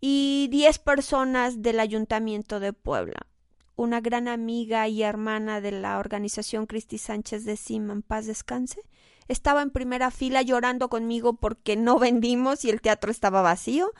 y 0.00 0.48
10 0.52 0.78
personas 0.78 1.60
del 1.60 1.80
ayuntamiento 1.80 2.60
de 2.60 2.72
Puebla. 2.72 3.26
Una 3.74 4.00
gran 4.00 4.28
amiga 4.28 4.88
y 4.88 5.02
hermana 5.02 5.60
de 5.60 5.72
la 5.72 5.98
organización 5.98 6.66
Cristi 6.66 6.98
Sánchez 6.98 7.44
de 7.44 7.56
Siman, 7.56 8.02
paz 8.02 8.26
descanse, 8.26 8.80
estaba 9.26 9.62
en 9.62 9.70
primera 9.70 10.10
fila 10.10 10.42
llorando 10.42 10.88
conmigo 10.88 11.34
porque 11.34 11.76
no 11.76 11.98
vendimos 11.98 12.64
y 12.64 12.70
el 12.70 12.80
teatro 12.80 13.10
estaba 13.10 13.42
vacío 13.42 13.92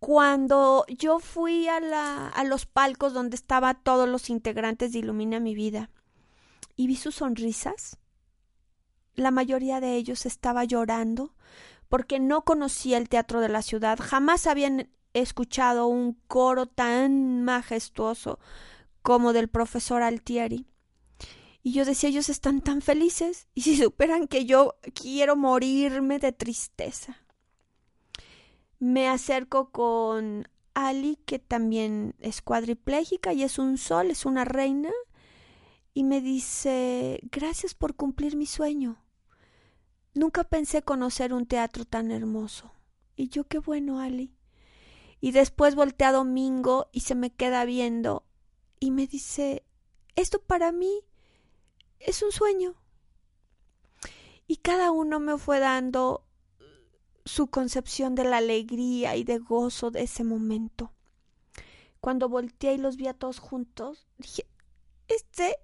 cuando 0.00 0.86
yo 0.88 1.20
fui 1.20 1.68
a, 1.68 1.78
la, 1.78 2.28
a 2.28 2.42
los 2.44 2.64
palcos 2.64 3.12
donde 3.12 3.36
estaban 3.36 3.78
todos 3.82 4.08
los 4.08 4.30
integrantes 4.30 4.92
de 4.92 5.00
Ilumina 5.00 5.40
mi 5.40 5.54
vida 5.54 5.90
y 6.74 6.86
vi 6.86 6.96
sus 6.96 7.16
sonrisas, 7.16 7.98
la 9.14 9.30
mayoría 9.30 9.78
de 9.78 9.96
ellos 9.96 10.24
estaba 10.24 10.64
llorando 10.64 11.34
porque 11.90 12.18
no 12.18 12.42
conocía 12.44 12.96
el 12.96 13.10
teatro 13.10 13.40
de 13.40 13.50
la 13.50 13.60
ciudad, 13.60 13.98
jamás 14.00 14.46
habían 14.46 14.88
escuchado 15.12 15.86
un 15.86 16.14
coro 16.28 16.64
tan 16.64 17.44
majestuoso 17.44 18.38
como 19.02 19.34
del 19.34 19.48
profesor 19.48 20.02
Altieri. 20.02 20.66
Y 21.62 21.72
yo 21.72 21.84
decía, 21.84 22.08
ellos 22.08 22.30
están 22.30 22.62
tan 22.62 22.80
felices, 22.80 23.48
y 23.54 23.62
si 23.62 23.76
superan 23.82 24.28
que 24.28 24.46
yo 24.46 24.76
quiero 24.94 25.36
morirme 25.36 26.18
de 26.18 26.32
tristeza 26.32 27.18
me 28.80 29.08
acerco 29.08 29.70
con 29.70 30.48
Ali, 30.74 31.16
que 31.26 31.38
también 31.38 32.16
es 32.18 32.42
cuadripléjica 32.42 33.32
y 33.32 33.44
es 33.44 33.58
un 33.58 33.78
sol, 33.78 34.10
es 34.10 34.24
una 34.24 34.44
reina, 34.44 34.90
y 35.92 36.02
me 36.02 36.20
dice, 36.20 37.20
gracias 37.30 37.74
por 37.74 37.94
cumplir 37.94 38.36
mi 38.36 38.46
sueño. 38.46 39.04
Nunca 40.14 40.44
pensé 40.44 40.82
conocer 40.82 41.32
un 41.32 41.46
teatro 41.46 41.84
tan 41.84 42.10
hermoso. 42.10 42.72
Y 43.16 43.28
yo, 43.28 43.44
qué 43.44 43.58
bueno, 43.58 44.00
Ali. 44.00 44.34
Y 45.20 45.32
después 45.32 45.74
voltea 45.74 46.08
a 46.08 46.12
Domingo 46.12 46.88
y 46.92 47.00
se 47.00 47.14
me 47.14 47.34
queda 47.34 47.64
viendo 47.66 48.24
y 48.80 48.90
me 48.90 49.06
dice, 49.06 49.66
esto 50.16 50.40
para 50.40 50.72
mí 50.72 51.04
es 51.98 52.22
un 52.22 52.32
sueño. 52.32 52.76
Y 54.46 54.56
cada 54.56 54.90
uno 54.90 55.20
me 55.20 55.36
fue 55.36 55.60
dando 55.60 56.24
su 57.30 57.46
concepción 57.46 58.14
de 58.14 58.24
la 58.24 58.38
alegría 58.38 59.16
y 59.16 59.24
de 59.24 59.38
gozo 59.38 59.90
de 59.90 60.02
ese 60.02 60.24
momento. 60.24 60.92
Cuando 62.00 62.28
volteé 62.28 62.74
y 62.74 62.78
los 62.78 62.96
vi 62.96 63.06
a 63.06 63.14
todos 63.14 63.38
juntos, 63.38 64.06
dije, 64.18 64.46
este, 65.06 65.56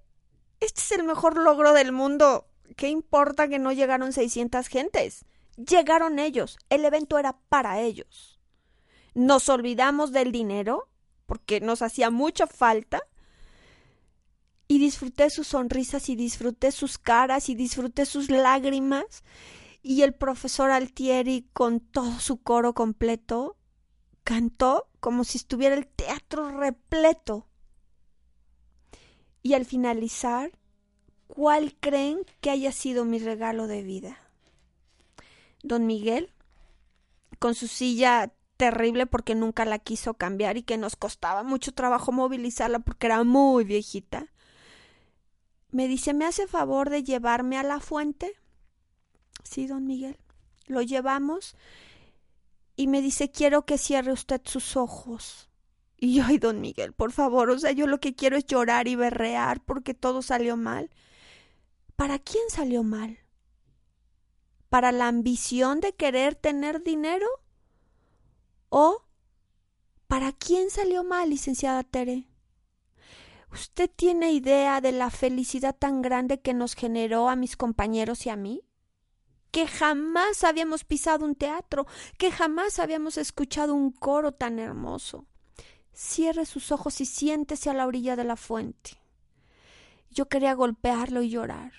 este 0.59 0.81
es 0.81 0.91
el 0.93 1.03
mejor 1.03 1.37
logro 1.37 1.73
del 1.73 1.91
mundo. 1.91 2.47
¿Qué 2.77 2.89
importa 2.89 3.47
que 3.47 3.59
no 3.59 3.71
llegaron 3.73 4.13
600 4.13 4.67
gentes? 4.67 5.25
Llegaron 5.57 6.19
ellos. 6.19 6.57
El 6.69 6.85
evento 6.85 7.17
era 7.17 7.37
para 7.49 7.81
ellos. 7.81 8.39
Nos 9.13 9.49
olvidamos 9.49 10.11
del 10.11 10.31
dinero, 10.31 10.87
porque 11.25 11.59
nos 11.59 11.81
hacía 11.81 12.09
mucha 12.11 12.47
falta, 12.47 13.01
y 14.69 14.79
disfruté 14.79 15.29
sus 15.29 15.47
sonrisas 15.47 16.07
y 16.09 16.15
disfruté 16.15 16.71
sus 16.71 16.97
caras 16.97 17.49
y 17.49 17.55
disfruté 17.55 18.05
sus 18.05 18.29
lágrimas 18.29 19.23
y 19.81 20.01
el 20.01 20.13
profesor 20.13 20.71
Altieri 20.71 21.49
con 21.53 21.79
todo 21.79 22.19
su 22.19 22.41
coro 22.41 22.73
completo 22.73 23.57
cantó 24.23 24.89
como 24.99 25.23
si 25.23 25.37
estuviera 25.37 25.75
el 25.75 25.87
teatro 25.87 26.51
repleto. 26.57 27.47
Y 29.41 29.53
al 29.53 29.65
finalizar, 29.65 30.51
¿cuál 31.27 31.75
creen 31.79 32.25
que 32.41 32.49
haya 32.49 32.71
sido 32.71 33.05
mi 33.05 33.19
regalo 33.19 33.67
de 33.67 33.83
vida? 33.83 34.17
Don 35.63 35.85
Miguel, 35.85 36.33
con 37.39 37.55
su 37.55 37.67
silla 37.67 38.33
terrible 38.57 39.05
porque 39.05 39.35
nunca 39.35 39.63
la 39.63 39.79
quiso 39.79 40.15
cambiar 40.15 40.57
y 40.57 40.63
que 40.63 40.77
nos 40.77 40.95
costaba 40.95 41.43
mucho 41.43 41.71
trabajo 41.73 42.11
movilizarla 42.11 42.79
porque 42.79 43.07
era 43.07 43.23
muy 43.23 43.63
viejita, 43.63 44.27
me 45.71 45.87
dice, 45.87 46.13
¿me 46.13 46.25
hace 46.25 46.47
favor 46.47 46.89
de 46.89 47.03
llevarme 47.03 47.57
a 47.57 47.63
la 47.63 47.79
fuente? 47.79 48.33
Sí, 49.43 49.67
don 49.67 49.85
Miguel. 49.85 50.17
Lo 50.67 50.81
llevamos 50.81 51.55
y 52.75 52.87
me 52.87 53.01
dice, 53.01 53.31
quiero 53.31 53.65
que 53.65 53.77
cierre 53.77 54.11
usted 54.11 54.41
sus 54.45 54.75
ojos. 54.75 55.49
Y 55.97 56.13
yo, 56.15 56.23
ay, 56.25 56.37
don 56.37 56.61
Miguel, 56.61 56.93
por 56.93 57.11
favor, 57.11 57.49
o 57.49 57.57
sea, 57.57 57.71
yo 57.71 57.87
lo 57.87 57.99
que 57.99 58.13
quiero 58.13 58.37
es 58.37 58.45
llorar 58.45 58.87
y 58.87 58.95
berrear 58.95 59.63
porque 59.65 59.95
todo 59.95 60.21
salió 60.21 60.55
mal. 60.55 60.91
¿Para 61.95 62.19
quién 62.19 62.43
salió 62.49 62.83
mal? 62.83 63.17
¿Para 64.69 64.91
la 64.91 65.07
ambición 65.07 65.79
de 65.79 65.95
querer 65.95 66.35
tener 66.35 66.83
dinero? 66.83 67.25
¿O 68.69 69.03
para 70.05 70.33
quién 70.33 70.69
salió 70.69 71.03
mal, 71.03 71.31
licenciada 71.31 71.83
Tere? 71.83 72.27
¿Usted 73.51 73.89
tiene 73.89 74.33
idea 74.33 74.81
de 74.81 74.91
la 74.91 75.09
felicidad 75.09 75.75
tan 75.75 76.03
grande 76.03 76.41
que 76.41 76.53
nos 76.53 76.75
generó 76.75 77.29
a 77.29 77.35
mis 77.35 77.57
compañeros 77.57 78.25
y 78.27 78.29
a 78.29 78.35
mí? 78.35 78.66
Que 79.57 79.65
jamás 79.65 80.43
habíamos 80.43 80.83
pisado 80.83 81.25
un 81.25 81.33
teatro, 81.33 81.87
que 82.19 82.29
jamás 82.29 82.77
habíamos 82.77 83.17
escuchado 83.17 83.73
un 83.73 83.89
coro 83.89 84.31
tan 84.31 84.59
hermoso. 84.59 85.25
Cierre 85.93 86.45
sus 86.45 86.71
ojos 86.71 87.01
y 87.01 87.07
siéntese 87.07 87.71
a 87.71 87.73
la 87.73 87.87
orilla 87.87 88.15
de 88.15 88.23
la 88.23 88.35
fuente. 88.35 89.01
Yo 90.11 90.27
quería 90.27 90.53
golpearlo 90.53 91.23
y 91.23 91.31
llorar. 91.31 91.71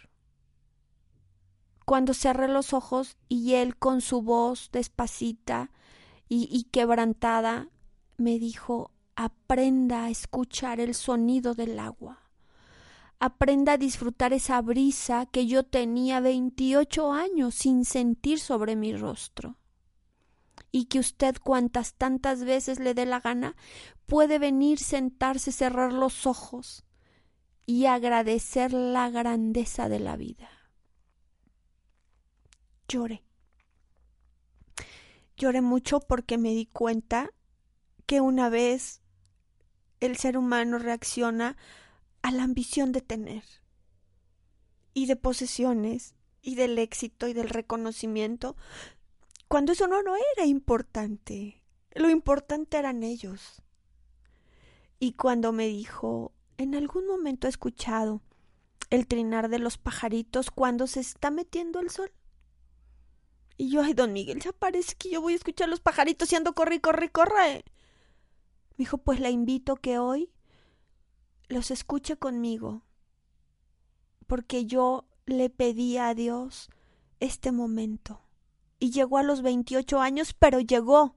Cuando 1.84 2.14
cerré 2.14 2.48
los 2.48 2.72
ojos 2.72 3.16
y 3.28 3.54
él 3.54 3.76
con 3.76 4.00
su 4.00 4.22
voz 4.22 4.70
despacita 4.72 5.70
y, 6.28 6.48
y 6.50 6.64
quebrantada 6.64 7.68
me 8.16 8.40
dijo 8.40 8.90
aprenda 9.14 10.06
a 10.06 10.10
escuchar 10.10 10.80
el 10.80 10.96
sonido 10.96 11.54
del 11.54 11.78
agua 11.78 12.27
aprenda 13.20 13.72
a 13.72 13.78
disfrutar 13.78 14.32
esa 14.32 14.60
brisa 14.62 15.26
que 15.26 15.46
yo 15.46 15.64
tenía 15.64 16.20
veintiocho 16.20 17.12
años 17.12 17.54
sin 17.54 17.84
sentir 17.84 18.38
sobre 18.38 18.76
mi 18.76 18.94
rostro. 18.94 19.56
Y 20.70 20.84
que 20.86 20.98
usted 20.98 21.36
cuantas 21.42 21.94
tantas 21.94 22.44
veces 22.44 22.78
le 22.78 22.94
dé 22.94 23.06
la 23.06 23.20
gana 23.20 23.56
puede 24.06 24.38
venir, 24.38 24.78
sentarse, 24.78 25.50
cerrar 25.50 25.92
los 25.92 26.26
ojos 26.26 26.84
y 27.66 27.86
agradecer 27.86 28.72
la 28.72 29.10
grandeza 29.10 29.88
de 29.88 30.00
la 30.00 30.16
vida. 30.16 30.48
Lloré. 32.88 33.24
Lloré 35.36 35.60
mucho 35.60 36.00
porque 36.00 36.38
me 36.38 36.50
di 36.50 36.66
cuenta 36.66 37.30
que 38.06 38.20
una 38.20 38.48
vez 38.48 39.02
el 40.00 40.16
ser 40.16 40.38
humano 40.38 40.78
reacciona 40.78 41.56
a 42.28 42.30
la 42.30 42.42
ambición 42.42 42.92
de 42.92 43.00
tener 43.00 43.42
y 44.92 45.06
de 45.06 45.16
posesiones 45.16 46.14
y 46.42 46.56
del 46.56 46.78
éxito 46.78 47.26
y 47.26 47.32
del 47.32 47.48
reconocimiento, 47.48 48.54
cuando 49.48 49.72
eso 49.72 49.86
no, 49.86 49.98
era 50.36 50.44
importante. 50.44 51.62
Lo 51.94 52.10
importante 52.10 52.76
eran 52.76 53.02
ellos. 53.02 53.62
Y 55.00 55.12
cuando 55.12 55.52
me 55.52 55.68
dijo, 55.68 56.32
en 56.58 56.74
algún 56.74 57.06
momento 57.06 57.46
he 57.46 57.50
escuchado 57.50 58.20
el 58.90 59.06
trinar 59.06 59.48
de 59.48 59.58
los 59.58 59.78
pajaritos 59.78 60.50
cuando 60.50 60.86
se 60.86 61.00
está 61.00 61.30
metiendo 61.30 61.80
el 61.80 61.88
sol. 61.88 62.12
Y 63.56 63.70
yo, 63.70 63.80
ay, 63.80 63.94
don 63.94 64.12
Miguel, 64.12 64.42
ya 64.42 64.52
parece 64.52 64.96
que 64.96 65.08
yo 65.08 65.22
voy 65.22 65.32
a 65.32 65.36
escuchar 65.36 65.70
los 65.70 65.80
pajaritos 65.80 66.30
y 66.30 66.36
ando 66.36 66.52
corre, 66.52 66.82
corre, 66.82 67.10
corre. 67.10 67.64
Me 68.72 68.84
dijo, 68.84 68.98
pues 68.98 69.18
la 69.18 69.30
invito 69.30 69.76
que 69.76 69.98
hoy 69.98 70.30
los 71.48 71.70
escuche 71.70 72.16
conmigo, 72.16 72.82
porque 74.26 74.66
yo 74.66 75.06
le 75.26 75.50
pedí 75.50 75.96
a 75.98 76.14
Dios 76.14 76.70
este 77.20 77.52
momento. 77.52 78.20
Y 78.78 78.90
llegó 78.90 79.18
a 79.18 79.22
los 79.22 79.42
28 79.42 80.00
años, 80.00 80.34
pero 80.34 80.60
llegó. 80.60 81.16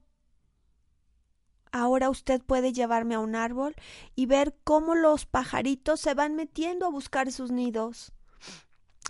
Ahora 1.70 2.10
usted 2.10 2.42
puede 2.42 2.72
llevarme 2.72 3.14
a 3.14 3.20
un 3.20 3.34
árbol 3.34 3.74
y 4.14 4.26
ver 4.26 4.54
cómo 4.64 4.94
los 4.94 5.24
pajaritos 5.24 6.00
se 6.00 6.12
van 6.14 6.34
metiendo 6.34 6.86
a 6.86 6.90
buscar 6.90 7.32
sus 7.32 7.50
nidos 7.50 8.12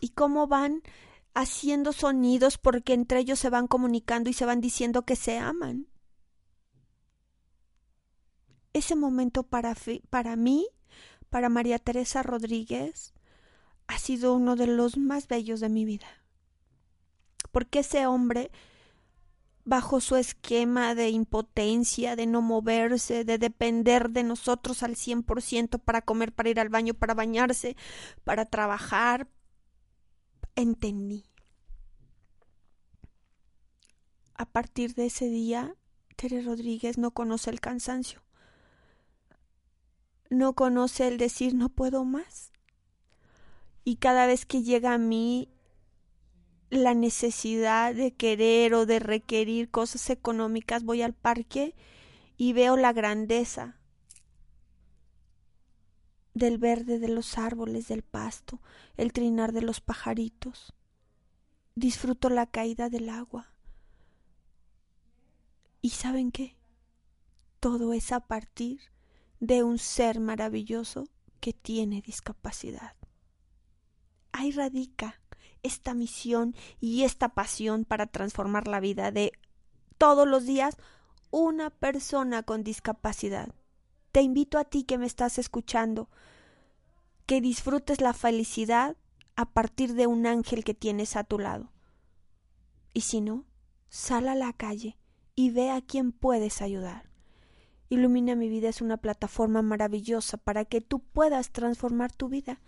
y 0.01 0.11
cómo 0.11 0.47
van 0.47 0.83
haciendo 1.35 1.93
sonidos 1.93 2.59
porque 2.59 2.93
entre 2.93 3.21
ellos 3.21 3.39
se 3.39 3.51
van 3.51 3.67
comunicando 3.67 4.31
y 4.31 4.33
se 4.33 4.47
van 4.47 4.61
diciendo 4.61 5.03
que 5.03 5.17
se 5.17 5.39
aman. 5.39 5.89
Ese 8.73 8.97
momento 8.97 9.43
para, 9.43 9.77
para 10.09 10.37
mí, 10.37 10.69
para 11.33 11.49
María 11.49 11.79
Teresa 11.79 12.23
Rodríguez, 12.23 13.15
ha 13.87 13.99
sido 13.99 14.35
uno 14.35 14.55
de 14.55 14.67
los 14.67 14.99
más 14.99 15.29
bellos 15.29 15.61
de 15.61 15.71
mi 15.71 15.87
vida. 15.87 16.07
Porque 17.51 17.79
ese 17.79 18.07
hombre 18.07 18.51
bajo 19.65 20.03
su 20.03 20.17
esquema 20.17 20.95
de 20.95 21.09
impotencia, 21.09 22.17
de 22.17 22.27
no 22.27 22.43
moverse, 22.43 23.25
de 23.25 23.39
depender 23.39 24.11
de 24.11 24.25
nosotros 24.25 24.83
al 24.83 24.95
cien 24.95 25.23
por 25.23 25.41
ciento 25.41 25.79
para 25.79 26.03
comer, 26.03 26.35
para 26.35 26.51
ir 26.51 26.61
al 26.61 26.69
baño, 26.69 26.93
para 26.93 27.15
bañarse, 27.15 27.77
para 28.25 28.45
trabajar. 28.45 29.27
Entendí. 30.55 31.25
A 34.35 34.45
partir 34.45 34.95
de 34.95 35.07
ese 35.07 35.31
día, 35.31 35.77
Tere 36.17 36.43
Rodríguez 36.43 36.99
no 36.99 37.13
conoce 37.13 37.49
el 37.49 37.61
cansancio. 37.61 38.21
No 40.33 40.55
conoce 40.55 41.09
el 41.09 41.19
decir 41.19 41.53
no 41.53 41.69
puedo 41.69 42.07
más. 42.07 42.53
Y 43.85 43.97
cada 43.97 44.25
vez 44.25 44.47
que 44.47 44.63
llega 44.63 44.95
a 44.95 44.99
mí 44.99 45.51
la 46.71 46.95
necesidad 46.95 47.95
de 47.95 48.15
querer 48.15 48.73
o 48.73 48.87
de 48.87 48.99
requerir 48.99 49.71
cosas 49.71 50.09
económicas, 50.09 50.85
voy 50.85 51.03
al 51.03 51.13
parque 51.13 51.75
y 52.39 52.55
veo 52.55 52.79
la 52.79 52.95
grandeza 52.95 53.77
del 56.33 56.57
verde 56.57 56.99
de 56.99 57.09
los 57.09 57.37
árboles, 57.37 57.89
del 57.89 58.03
pasto, 58.03 58.63
el 58.97 59.13
trinar 59.13 59.53
de 59.53 59.61
los 59.61 59.83
pajaritos. 59.83 60.73
Disfruto 61.75 62.31
la 62.31 62.47
caída 62.47 62.89
del 62.89 63.11
agua. 63.11 63.53
¿Y 65.83 65.91
saben 65.91 66.33
qué? 66.33 66.57
Todo 67.61 67.93
es 67.93 68.13
a 68.13 68.21
partir 68.21 68.92
de 69.43 69.65
un 69.65 69.79
ser 69.79 70.21
maravilloso 70.21 71.09
que 71.41 71.53
tiene 71.53 72.01
discapacidad. 72.01 72.95
Ahí 74.31 74.53
radica 74.53 75.21
esta 75.65 75.95
misión 75.95 76.55
y 76.79 77.03
esta 77.03 77.31
pasión 77.31 77.85
para 77.85 78.07
transformar 78.07 78.69
la 78.69 78.79
vida 78.79 79.11
de 79.11 79.33
todos 79.99 80.29
los 80.29 80.47
días 80.47 80.77
una 81.33 81.71
persona 81.71 82.45
con 82.45 82.63
discapacidad. 82.63 83.53
Te 84.13 84.23
invito 84.23 84.59
a 84.59 84.65
ti 84.65 84.85
que 84.85 84.97
me 84.97 85.07
estás 85.07 85.39
escuchando, 85.39 86.09
que 87.27 87.41
disfrutes 87.41 88.01
la 88.01 88.13
felicidad 88.13 88.97
a 89.35 89.47
partir 89.51 89.95
de 89.95 90.07
un 90.07 90.25
ángel 90.25 90.63
que 90.63 90.75
tienes 90.75 91.17
a 91.17 91.25
tu 91.25 91.41
lado. 91.41 91.73
Y 92.95 93.01
si 93.01 93.21
no, 93.21 93.45
sal 93.89 94.29
a 94.29 94.37
la 94.37 94.53
calle 94.53 94.99
y 95.35 95.51
ve 95.51 95.73
a 95.73 95.83
quién 95.83 96.13
puedes 96.13 96.63
ayudar. 96.63 97.12
Ilumina 97.93 98.37
mi 98.37 98.49
vida 98.49 98.71
es 98.71 98.81
una 98.81 98.97
plataforma 98.97 99.61
maravillosa 99.61 100.39
para 100.39 100.65
que 100.65 100.81
tú 100.81 101.01
puedas 101.01 101.51
transformar 101.51 102.11
tu 102.11 102.31
vida 102.31 102.59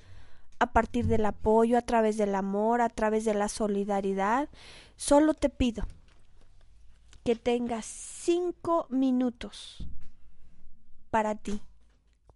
a 0.59 0.75
partir 0.75 1.07
del 1.07 1.25
apoyo, 1.25 1.79
a 1.79 1.81
través 1.81 2.19
del 2.19 2.35
amor, 2.35 2.83
a 2.83 2.91
través 2.91 3.25
de 3.25 3.33
la 3.33 3.49
solidaridad. 3.49 4.51
Solo 4.97 5.33
te 5.33 5.49
pido 5.49 5.87
que 7.25 7.37
tengas 7.37 7.87
cinco 7.87 8.87
minutos 8.91 9.89
para 11.09 11.37
ti, 11.37 11.63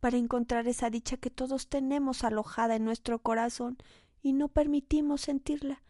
para 0.00 0.16
encontrar 0.16 0.66
esa 0.66 0.88
dicha 0.88 1.18
que 1.18 1.28
todos 1.28 1.68
tenemos 1.68 2.24
alojada 2.24 2.76
en 2.76 2.86
nuestro 2.86 3.18
corazón 3.18 3.76
y 4.22 4.32
no 4.32 4.48
permitimos 4.48 5.20
sentirla. 5.20 5.82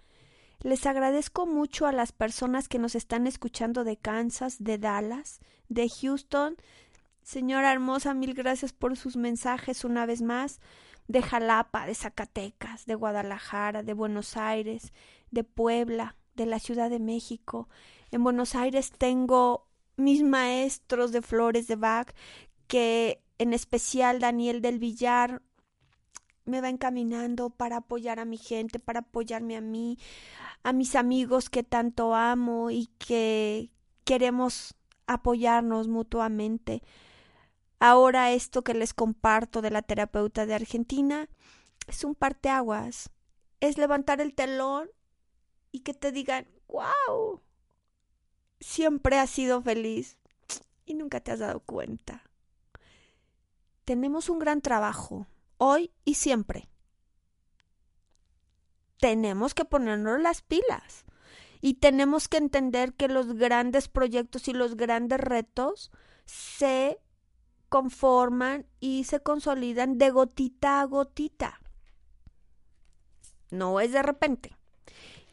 Les 0.60 0.84
agradezco 0.86 1.46
mucho 1.46 1.86
a 1.86 1.92
las 1.92 2.10
personas 2.10 2.66
que 2.66 2.80
nos 2.80 2.96
están 2.96 3.28
escuchando 3.28 3.84
de 3.84 3.96
Kansas, 3.96 4.56
de 4.58 4.78
Dallas, 4.78 5.38
de 5.68 5.88
Houston. 5.88 6.56
Señora 7.28 7.72
hermosa, 7.72 8.14
mil 8.14 8.32
gracias 8.32 8.72
por 8.72 8.96
sus 8.96 9.18
mensajes 9.18 9.84
una 9.84 10.06
vez 10.06 10.22
más 10.22 10.62
de 11.08 11.20
Jalapa, 11.20 11.84
de 11.84 11.94
Zacatecas, 11.94 12.86
de 12.86 12.94
Guadalajara, 12.94 13.82
de 13.82 13.92
Buenos 13.92 14.38
Aires, 14.38 14.94
de 15.30 15.44
Puebla, 15.44 16.16
de 16.36 16.46
la 16.46 16.58
Ciudad 16.58 16.88
de 16.88 17.00
México. 17.00 17.68
En 18.12 18.24
Buenos 18.24 18.54
Aires 18.54 18.92
tengo 18.96 19.68
mis 19.98 20.22
maestros 20.22 21.12
de 21.12 21.20
flores 21.20 21.68
de 21.68 21.76
Bach, 21.76 22.14
que 22.66 23.22
en 23.36 23.52
especial 23.52 24.20
Daniel 24.20 24.62
del 24.62 24.78
Villar 24.78 25.42
me 26.46 26.62
va 26.62 26.70
encaminando 26.70 27.50
para 27.50 27.76
apoyar 27.76 28.20
a 28.20 28.24
mi 28.24 28.38
gente, 28.38 28.78
para 28.78 29.00
apoyarme 29.00 29.54
a 29.58 29.60
mí, 29.60 29.98
a 30.62 30.72
mis 30.72 30.96
amigos 30.96 31.50
que 31.50 31.62
tanto 31.62 32.14
amo 32.14 32.70
y 32.70 32.86
que 32.96 33.70
queremos 34.04 34.76
apoyarnos 35.06 35.88
mutuamente. 35.88 36.82
Ahora 37.80 38.32
esto 38.32 38.62
que 38.62 38.74
les 38.74 38.92
comparto 38.92 39.62
de 39.62 39.70
la 39.70 39.82
terapeuta 39.82 40.46
de 40.46 40.54
Argentina 40.54 41.28
es 41.86 42.04
un 42.04 42.14
parteaguas. 42.14 43.10
Es 43.60 43.78
levantar 43.78 44.20
el 44.20 44.34
telón 44.34 44.90
y 45.72 45.80
que 45.80 45.94
te 45.94 46.12
digan, 46.12 46.48
wow, 46.68 47.42
siempre 48.60 49.18
has 49.18 49.30
sido 49.30 49.62
feliz 49.62 50.18
y 50.84 50.94
nunca 50.94 51.20
te 51.20 51.32
has 51.32 51.38
dado 51.40 51.60
cuenta. 51.60 52.22
Tenemos 53.84 54.28
un 54.28 54.38
gran 54.38 54.60
trabajo, 54.60 55.26
hoy 55.56 55.92
y 56.04 56.14
siempre. 56.14 56.68
Tenemos 58.98 59.54
que 59.54 59.64
ponernos 59.64 60.20
las 60.20 60.42
pilas 60.42 61.04
y 61.60 61.74
tenemos 61.74 62.28
que 62.28 62.36
entender 62.36 62.94
que 62.94 63.08
los 63.08 63.34
grandes 63.34 63.88
proyectos 63.88 64.48
y 64.48 64.52
los 64.52 64.76
grandes 64.76 65.20
retos 65.20 65.90
se 66.24 67.00
conforman 67.68 68.66
y 68.80 69.04
se 69.04 69.20
consolidan 69.20 69.98
de 69.98 70.10
gotita 70.10 70.80
a 70.80 70.84
gotita. 70.84 71.60
No 73.50 73.80
es 73.80 73.92
de 73.92 74.02
repente. 74.02 74.56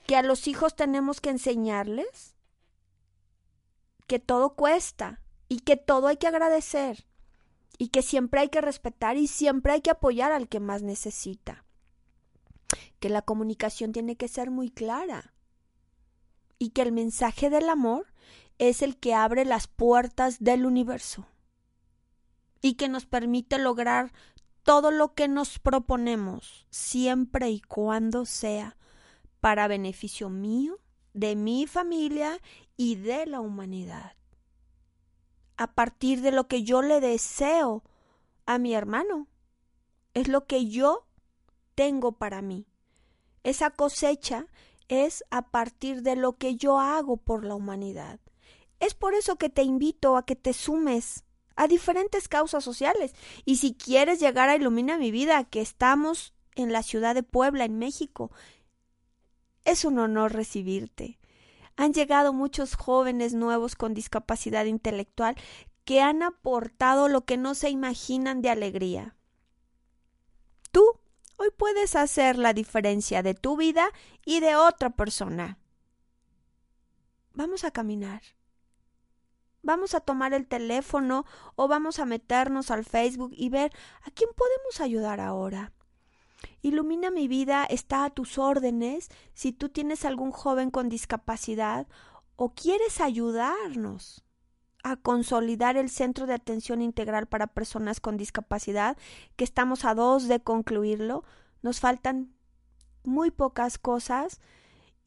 Que 0.05 0.16
a 0.16 0.24
los 0.24 0.47
hijos 0.47 0.76
tenemos 0.76 1.20
que 1.20 1.32
enseñarles 1.32 2.36
que 4.07 4.20
todo 4.20 4.53
cuesta 4.53 5.22
y 5.49 5.62
que 5.62 5.78
todo 5.78 6.07
hay 6.07 6.18
que 6.18 6.28
agradecer 6.28 7.07
y 7.78 7.88
que 7.88 8.03
siempre 8.03 8.41
hay 8.41 8.49
que 8.49 8.62
respetar 8.62 9.18
y 9.18 9.28
siempre 9.28 9.74
hay 9.74 9.82
que 9.82 9.89
apoyar 9.89 10.32
al 10.32 10.47
que 10.47 10.59
más 10.59 10.84
necesita. 10.84 11.66
Que 12.99 13.09
la 13.09 13.24
comunicación 13.24 13.91
tiene 13.91 14.16
que 14.16 14.28
ser 14.28 14.51
muy 14.51 14.70
clara 14.70 15.34
y 16.59 16.70
que 16.70 16.84
el 16.84 16.91
mensaje 16.91 17.49
del 17.49 17.70
amor 17.70 18.05
es 18.59 18.82
el 18.82 18.97
que 18.97 19.14
abre 19.14 19.43
las 19.43 19.68
puertas 19.68 20.38
del 20.39 20.66
universo 20.66 21.28
y 22.66 22.74
que 22.74 22.89
nos 22.89 23.05
permite 23.05 23.59
lograr 23.59 24.11
todo 24.63 24.89
lo 24.89 25.13
que 25.13 25.28
nos 25.28 25.59
proponemos, 25.59 26.66
siempre 26.72 27.51
y 27.51 27.61
cuando 27.61 28.26
sea 28.26 28.76
para 29.39 29.68
beneficio 29.68 30.32
mío, 30.32 30.80
de 31.13 31.36
mi 31.36 31.68
familia 31.68 32.39
y 32.76 32.95
de 32.95 33.28
la 33.28 33.39
humanidad. 33.39 34.13
A 35.57 35.76
partir 35.76 36.22
de 36.22 36.32
lo 36.32 36.47
que 36.47 36.63
yo 36.63 36.82
le 36.82 37.01
deseo 37.01 37.84
a 38.47 38.57
mi 38.57 38.74
hermano 38.74 39.28
es 40.16 40.28
lo 40.28 40.47
que 40.47 40.66
yo 40.66 41.05
tengo 41.76 42.13
para 42.13 42.41
mí. 42.41 42.66
Esa 43.43 43.70
cosecha 43.70 44.47
es 44.88 45.24
a 45.30 45.51
partir 45.51 46.01
de 46.01 46.16
lo 46.16 46.38
que 46.38 46.55
yo 46.55 46.80
hago 46.80 47.18
por 47.18 47.45
la 47.45 47.53
humanidad. 47.53 48.20
Es 48.80 48.95
por 48.95 49.13
eso 49.13 49.36
que 49.36 49.49
te 49.49 49.61
invito 49.61 50.18
a 50.18 50.26
que 50.26 50.36
te 50.36 50.51
sumes 50.51 51.24
a 51.56 51.68
diferentes 51.68 52.28
causas 52.28 52.64
sociales. 52.64 53.14
Y 53.45 53.58
si 53.58 53.74
quieres 53.74 54.20
llegar 54.20 54.49
a 54.49 54.56
Ilumina 54.56 54.97
mi 54.97 55.12
vida, 55.12 55.43
que 55.45 55.62
estamos 55.62 56.34
en 56.56 56.72
la 56.72 56.84
ciudad 56.84 57.16
de 57.16 57.24
Puebla, 57.24 57.66
en 57.66 57.78
México, 57.78 58.32
es 59.64 59.86
un 59.86 59.99
honor 59.99 60.34
recibirte. 60.34 61.20
Han 61.76 61.93
llegado 61.93 62.34
muchos 62.34 62.76
jóvenes 62.76 63.34
nuevos 63.34 63.76
con 63.76 63.93
discapacidad 63.93 64.66
intelectual 64.66 65.36
que 65.84 66.01
han 66.01 66.24
aportado 66.24 67.10
lo 67.10 67.26
que 67.26 67.38
no 67.38 67.53
se 67.56 67.70
imaginan 67.70 68.41
de 68.41 68.49
alegría. 68.49 69.16
Tú 70.72 70.99
hoy 71.38 71.49
puedes 71.56 71.95
hacer 71.95 72.38
la 72.38 72.53
diferencia 72.53 73.22
de 73.22 73.34
tu 73.34 73.58
vida 73.58 73.91
y 74.26 74.39
de 74.39 74.56
otra 74.56 74.91
persona. 74.91 75.60
Vamos 77.34 77.66
a 77.66 77.72
caminar 77.72 78.22
vamos 79.66 79.95
a 79.95 79.99
tomar 79.99 80.34
el 80.34 80.47
teléfono 80.47 81.26
o 81.55 81.68
vamos 81.68 81.99
a 81.99 82.05
meternos 82.05 82.72
al 82.72 82.86
Facebook 82.86 83.32
y 83.36 83.49
ver 83.49 83.74
a 84.03 84.11
quién 84.11 84.30
podemos 84.36 84.80
ayudar 84.80 85.20
ahora. 85.20 85.74
Ilumina 86.61 87.09
mi 87.11 87.28
vida 87.28 87.66
está 87.66 88.05
a 88.05 88.11
tus 88.11 88.38
órdenes 88.38 89.09
si 89.34 89.51
tú 89.51 89.70
tienes 89.70 90.05
algún 90.05 90.32
joven 90.32 90.70
con 90.70 90.88
discapacidad 90.88 91.88
o 92.36 92.53
quieres 92.53 93.01
ayudarnos 93.01 94.24
a 94.84 94.97
consolidar 94.97 95.78
el 95.78 95.89
Centro 95.89 96.28
de 96.28 96.36
Atención 96.36 96.84
Integral 96.84 97.26
para 97.26 97.47
Personas 97.47 97.99
con 97.99 98.18
Discapacidad, 98.18 98.97
que 99.36 99.43
estamos 99.43 99.84
a 99.84 99.95
dos 99.95 100.28
de 100.28 100.39
concluirlo. 100.41 101.24
Nos 101.63 101.80
faltan 101.80 102.36
muy 103.03 103.32
pocas 103.32 103.80
cosas 103.80 104.39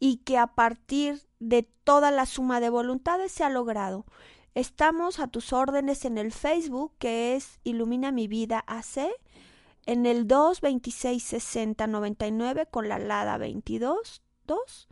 y 0.00 0.16
que 0.18 0.36
a 0.36 0.48
partir 0.48 1.22
de 1.38 1.62
toda 1.62 2.10
la 2.10 2.26
suma 2.26 2.58
de 2.58 2.70
voluntades 2.70 3.30
se 3.30 3.44
ha 3.44 3.50
logrado. 3.50 4.04
Estamos 4.54 5.18
a 5.20 5.28
tus 5.28 5.52
órdenes 5.52 6.04
en 6.04 6.18
el 6.18 6.32
Facebook, 6.32 6.92
que 6.98 7.36
es 7.36 7.60
Ilumina 7.64 8.12
mi 8.12 8.28
vida 8.28 8.64
AC, 8.66 9.08
en 9.86 10.06
el 10.06 10.26
2266099 10.26 12.68
con 12.70 12.88
la 12.88 12.98
LADA 12.98 13.38
22 13.38 14.22
2, 14.46 14.88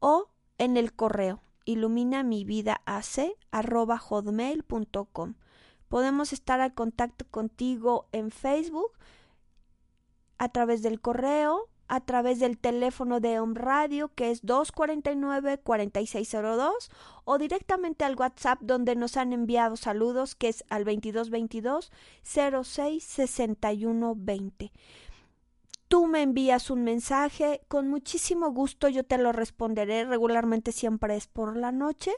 o 0.00 0.30
en 0.58 0.76
el 0.76 0.92
correo 0.94 1.44
ilumina 1.64 2.22
mi 2.22 2.44
vida 2.44 2.82
arroba 3.50 3.98
hotmail.com. 3.98 5.34
Podemos 5.88 6.32
estar 6.32 6.60
al 6.60 6.74
contacto 6.74 7.26
contigo 7.30 8.08
en 8.12 8.30
Facebook 8.30 8.92
a 10.38 10.48
través 10.48 10.82
del 10.82 11.00
correo 11.00 11.68
a 11.94 12.00
través 12.00 12.40
del 12.40 12.58
teléfono 12.58 13.20
de 13.20 13.38
Home 13.38 13.58
Radio 13.58 14.10
que 14.14 14.30
es 14.30 14.44
249-4602 14.44 16.90
o 17.24 17.38
directamente 17.38 18.04
al 18.04 18.16
WhatsApp 18.16 18.60
donde 18.60 18.96
nos 18.96 19.16
han 19.16 19.32
enviado 19.32 19.76
saludos 19.76 20.34
que 20.34 20.48
es 20.48 20.64
al 20.68 20.84
2222 20.84 21.92
066120. 22.22 24.72
Tú 25.88 26.06
me 26.06 26.22
envías 26.22 26.70
un 26.70 26.82
mensaje, 26.82 27.60
con 27.68 27.88
muchísimo 27.88 28.50
gusto 28.50 28.88
yo 28.88 29.04
te 29.04 29.18
lo 29.18 29.32
responderé, 29.32 30.04
regularmente 30.04 30.72
siempre 30.72 31.14
es 31.14 31.28
por 31.28 31.56
la 31.56 31.70
noche, 31.70 32.10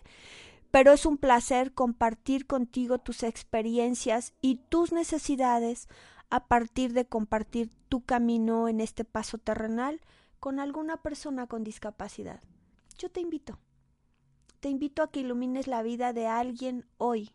pero 0.70 0.92
es 0.92 1.04
un 1.04 1.18
placer 1.18 1.74
compartir 1.74 2.46
contigo 2.46 2.96
tus 2.98 3.22
experiencias 3.22 4.32
y 4.40 4.60
tus 4.68 4.92
necesidades 4.92 5.88
a 6.30 6.46
partir 6.46 6.92
de 6.92 7.06
compartir 7.06 7.70
tu 7.88 8.04
camino 8.04 8.68
en 8.68 8.80
este 8.80 9.04
paso 9.04 9.38
terrenal 9.38 10.00
con 10.40 10.60
alguna 10.60 10.96
persona 11.02 11.46
con 11.46 11.64
discapacidad. 11.64 12.42
Yo 12.98 13.10
te 13.10 13.20
invito. 13.20 13.58
Te 14.60 14.68
invito 14.68 15.02
a 15.02 15.10
que 15.10 15.20
ilumines 15.20 15.66
la 15.66 15.82
vida 15.82 16.12
de 16.12 16.26
alguien 16.26 16.86
hoy. 16.98 17.30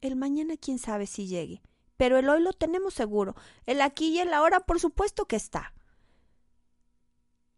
El 0.00 0.16
mañana 0.16 0.56
quién 0.56 0.78
sabe 0.78 1.06
si 1.06 1.26
llegue, 1.26 1.62
pero 1.96 2.18
el 2.18 2.28
hoy 2.28 2.42
lo 2.42 2.52
tenemos 2.52 2.94
seguro. 2.94 3.34
El 3.64 3.80
aquí 3.80 4.08
y 4.08 4.18
el 4.18 4.34
ahora 4.34 4.60
por 4.60 4.80
supuesto 4.80 5.26
que 5.26 5.36
está. 5.36 5.72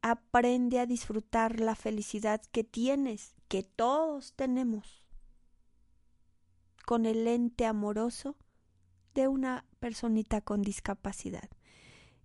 Aprende 0.00 0.78
a 0.78 0.86
disfrutar 0.86 1.58
la 1.58 1.74
felicidad 1.74 2.40
que 2.52 2.62
tienes, 2.62 3.34
que 3.48 3.64
todos 3.64 4.32
tenemos, 4.34 5.02
con 6.86 7.04
el 7.04 7.26
ente 7.26 7.66
amoroso 7.66 8.36
de 9.22 9.26
una 9.26 9.64
personita 9.80 10.40
con 10.40 10.62
discapacidad. 10.62 11.50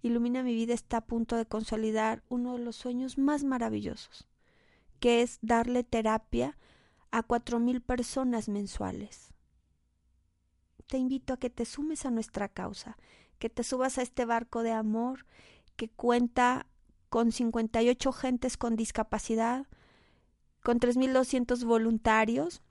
Ilumina 0.04 0.44
mi 0.44 0.54
vida 0.54 0.76
está 0.76 0.98
a 0.98 1.06
punto 1.06 1.36
de 1.36 1.48
consolidar 1.48 2.24
uno 2.30 2.54
de 2.54 2.64
los 2.64 2.76
sueños 2.76 3.18
más 3.18 3.44
maravillosos, 3.44 4.28
que 5.00 5.24
es 5.24 5.40
darle 5.42 5.84
terapia 5.84 6.56
a 7.10 7.24
cuatro 7.24 7.60
mil 7.60 7.82
personas 7.82 8.48
mensuales. 8.48 9.34
Te 10.86 10.98
invito 10.98 11.34
a 11.34 11.38
que 11.38 11.50
te 11.50 11.66
sumes 11.66 12.06
a 12.06 12.12
nuestra 12.12 12.48
causa, 12.48 12.96
que 13.40 13.50
te 13.50 13.64
subas 13.64 13.98
a 13.98 14.04
este 14.04 14.26
barco 14.26 14.62
de 14.62 14.74
amor 14.74 15.26
que 15.76 15.90
cuenta 15.90 16.68
con 17.10 17.32
58 17.32 18.12
gentes 18.12 18.56
con 18.56 18.76
discapacidad, 18.76 19.66
con 20.62 20.80
3.200 20.80 21.66
voluntarios, 21.66 22.62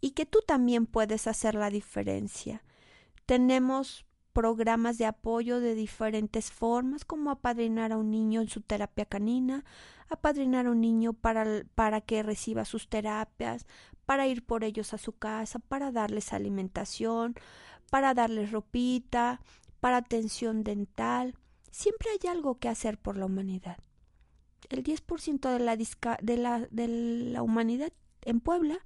y 0.00 0.12
que 0.12 0.24
tú 0.24 0.38
también 0.46 0.86
puedes 0.86 1.26
hacer 1.26 1.56
la 1.56 1.70
diferencia. 1.70 2.62
Tenemos 3.28 4.06
programas 4.32 4.96
de 4.96 5.04
apoyo 5.04 5.60
de 5.60 5.74
diferentes 5.74 6.50
formas, 6.50 7.04
como 7.04 7.30
apadrinar 7.30 7.92
a 7.92 7.98
un 7.98 8.10
niño 8.10 8.40
en 8.40 8.48
su 8.48 8.62
terapia 8.62 9.04
canina, 9.04 9.66
apadrinar 10.08 10.64
a 10.64 10.70
un 10.70 10.80
niño 10.80 11.12
para, 11.12 11.44
para 11.74 12.00
que 12.00 12.22
reciba 12.22 12.64
sus 12.64 12.88
terapias, 12.88 13.66
para 14.06 14.26
ir 14.26 14.46
por 14.46 14.64
ellos 14.64 14.94
a 14.94 14.96
su 14.96 15.12
casa, 15.12 15.58
para 15.58 15.92
darles 15.92 16.32
alimentación, 16.32 17.34
para 17.90 18.14
darles 18.14 18.50
ropita, 18.50 19.42
para 19.78 19.98
atención 19.98 20.64
dental. 20.64 21.34
Siempre 21.70 22.08
hay 22.12 22.30
algo 22.30 22.54
que 22.54 22.70
hacer 22.70 22.96
por 22.96 23.18
la 23.18 23.26
humanidad. 23.26 23.76
El 24.70 24.82
10% 24.82 25.52
de 25.52 25.58
la, 25.58 25.76
de, 25.76 26.36
la, 26.38 26.66
de 26.70 26.88
la 26.88 27.42
humanidad 27.42 27.92
en 28.22 28.40
Puebla 28.40 28.78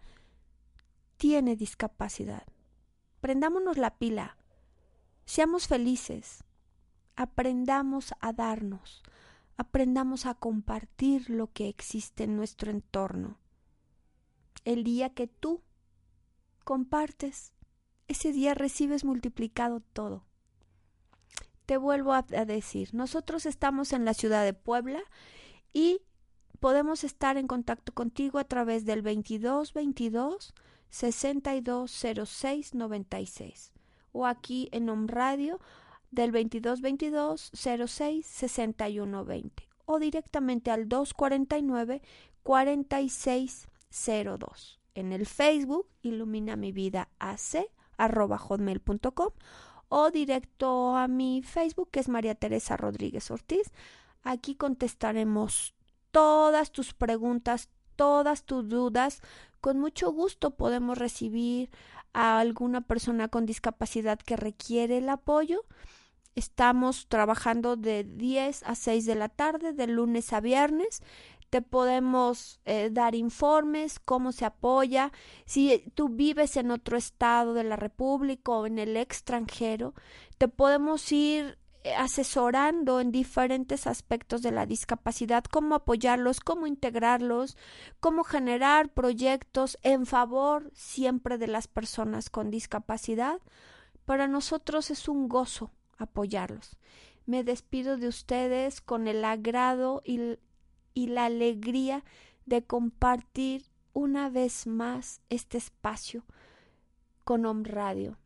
tiene 1.16 1.55
discapacidad 1.55 2.43
prendámonos 3.22 3.78
la 3.78 3.96
pila, 3.98 4.36
seamos 5.24 5.68
felices, 5.68 6.42
aprendamos 7.14 8.14
a 8.18 8.32
darnos, 8.32 9.04
aprendamos 9.56 10.26
a 10.26 10.34
compartir 10.34 11.30
lo 11.30 11.46
que 11.52 11.68
existe 11.68 12.24
en 12.24 12.36
nuestro 12.36 12.72
entorno. 12.72 13.38
El 14.64 14.82
día 14.82 15.14
que 15.14 15.28
tú 15.28 15.62
compartes, 16.64 17.52
ese 18.08 18.32
día 18.32 18.54
recibes 18.54 19.04
multiplicado 19.04 19.80
todo. 19.92 20.26
Te 21.64 21.76
vuelvo 21.76 22.14
a, 22.14 22.22
decir, 22.22 22.92
nosotros 22.92 23.46
estamos 23.46 23.92
en 23.92 24.04
la 24.04 24.14
ciudad 24.14 24.44
de 24.44 24.52
Puebla 24.52 25.00
y 25.72 26.00
podemos 26.58 27.04
estar 27.04 27.36
en 27.36 27.46
contacto 27.46 27.94
contigo 27.94 28.40
a 28.40 28.44
través 28.44 28.84
del 28.84 29.04
2222 29.04 30.54
620696 30.93 33.72
o 34.12 34.26
aquí 34.26 34.68
en 34.70 34.88
Home 34.88 35.09
Radio 35.09 35.59
del 36.11 36.30
2222 36.30 37.51
06 37.53 38.24
6120 38.24 39.68
o 39.86 39.99
directamente 39.99 40.70
al 40.70 40.88
249 40.88 42.01
4602 42.45 44.78
en 44.95 45.12
el 45.12 45.26
Facebook 45.26 45.86
Ilumina 46.03 46.57
mi 46.57 46.72
vida 46.72 47.09
AC 47.18 47.66
arroba 47.97 48.38
hotmail.com 48.38 49.30
o 49.88 50.11
directo 50.11 50.97
a 50.97 51.07
mi 51.07 51.43
Facebook 51.43 51.90
que 51.90 52.01
es 52.01 52.09
María 52.09 52.34
Teresa 52.34 52.78
Rodríguez 52.78 53.30
Ortiz. 53.30 53.70
Aquí 54.22 54.55
contestaremos 54.55 55.74
todas 56.12 56.72
tus 56.72 56.95
preguntas, 56.95 57.68
todas 57.97 58.45
tus 58.45 58.68
dudas 58.68 59.20
con 59.62 59.78
mucho 59.78 60.11
gusto 60.11 60.51
podemos 60.51 60.99
recibir 60.99 61.70
a 62.12 62.40
alguna 62.40 62.80
persona 62.80 63.28
con 63.28 63.47
discapacidad 63.47 64.18
que 64.18 64.36
requiere 64.36 64.99
el 64.99 65.09
apoyo. 65.09 65.64
Estamos 66.34 67.07
trabajando 67.09 67.76
de 67.76 68.05
10 68.05 68.64
a 68.64 68.74
6 68.74 69.07
de 69.07 69.14
la 69.14 69.28
tarde, 69.28 69.72
de 69.72 69.86
lunes 69.86 70.32
a 70.32 70.40
viernes. 70.40 71.03
Te 71.49 71.62
podemos 71.62 72.61
eh, 72.64 72.88
dar 72.90 73.14
informes, 73.14 74.01
cómo 74.01 74.32
se 74.32 74.47
apoya. 74.47 75.12
Si 75.45 75.84
tú 75.95 76.09
vives 76.09 76.57
en 76.57 76.70
otro 76.70 76.97
estado 76.97 77.55
de 77.55 77.64
la 77.64 77.76
República 77.76 78.51
o 78.53 78.66
en 78.66 78.78
el 78.78 78.97
extranjero, 78.97 79.95
te 80.38 80.49
podemos 80.49 81.12
ir 81.12 81.59
asesorando 81.96 83.00
en 83.00 83.10
diferentes 83.10 83.86
aspectos 83.86 84.42
de 84.42 84.52
la 84.52 84.66
discapacidad, 84.66 85.44
cómo 85.44 85.74
apoyarlos, 85.74 86.40
cómo 86.40 86.66
integrarlos, 86.66 87.56
cómo 88.00 88.24
generar 88.24 88.90
proyectos 88.90 89.78
en 89.82 90.06
favor 90.06 90.70
siempre 90.74 91.38
de 91.38 91.48
las 91.48 91.68
personas 91.68 92.30
con 92.30 92.50
discapacidad. 92.50 93.40
Para 94.04 94.28
nosotros 94.28 94.90
es 94.90 95.08
un 95.08 95.28
gozo 95.28 95.70
apoyarlos. 95.98 96.76
Me 97.26 97.44
despido 97.44 97.96
de 97.96 98.08
ustedes 98.08 98.80
con 98.80 99.06
el 99.08 99.24
agrado 99.24 100.02
y, 100.04 100.38
y 100.94 101.06
la 101.08 101.26
alegría 101.26 102.04
de 102.46 102.64
compartir 102.64 103.66
una 103.92 104.28
vez 104.30 104.66
más 104.66 105.20
este 105.28 105.58
espacio 105.58 106.24
con 107.24 107.46
Om 107.46 107.64
Radio. 107.64 108.18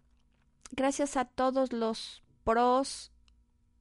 Gracias 0.73 1.17
a 1.17 1.25
todos 1.25 1.73
los 1.73 2.23
pros 2.45 3.13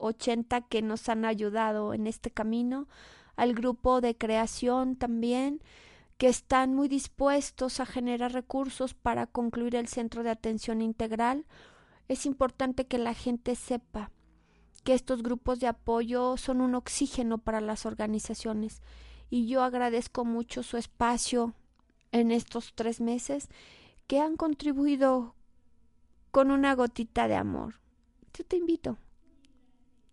80 0.06 0.62
que 0.62 0.82
nos 0.82 1.10
han 1.10 1.26
ayudado 1.26 1.94
en 1.94 2.08
este 2.08 2.32
camino, 2.32 2.88
al 3.36 3.54
grupo 3.54 4.02
de 4.02 4.18
creación 4.18 4.96
también, 4.96 5.62
que 6.18 6.28
están 6.28 6.74
muy 6.74 6.88
dispuestos 6.88 7.80
a 7.80 7.86
generar 7.86 8.32
recursos 8.32 8.94
para 8.94 9.28
concluir 9.28 9.76
el 9.76 9.88
centro 9.88 10.24
de 10.24 10.30
atención 10.30 10.82
integral. 10.82 11.46
Es 12.08 12.26
importante 12.26 12.88
que 12.88 12.98
la 12.98 13.14
gente 13.14 13.56
sepa 13.56 14.12
que 14.84 14.94
estos 14.94 15.24
grupos 15.24 15.60
de 15.60 15.68
apoyo 15.68 16.38
son 16.38 16.62
un 16.62 16.76
oxígeno 16.76 17.40
para 17.40 17.60
las 17.60 17.86
organizaciones 17.86 18.82
y 19.30 19.48
yo 19.48 19.64
agradezco 19.64 20.24
mucho 20.24 20.64
su 20.64 20.78
espacio 20.78 21.54
en 22.12 22.32
estos 22.32 22.74
tres 22.76 23.02
meses 23.02 23.50
que 24.08 24.20
han 24.20 24.38
contribuido 24.38 25.36
con 26.32 26.52
una 26.52 26.76
gotita 26.76 27.28
de 27.28 27.36
amor. 27.36 27.82
Yo 28.34 28.46
te 28.46 28.58
invito 28.58 28.98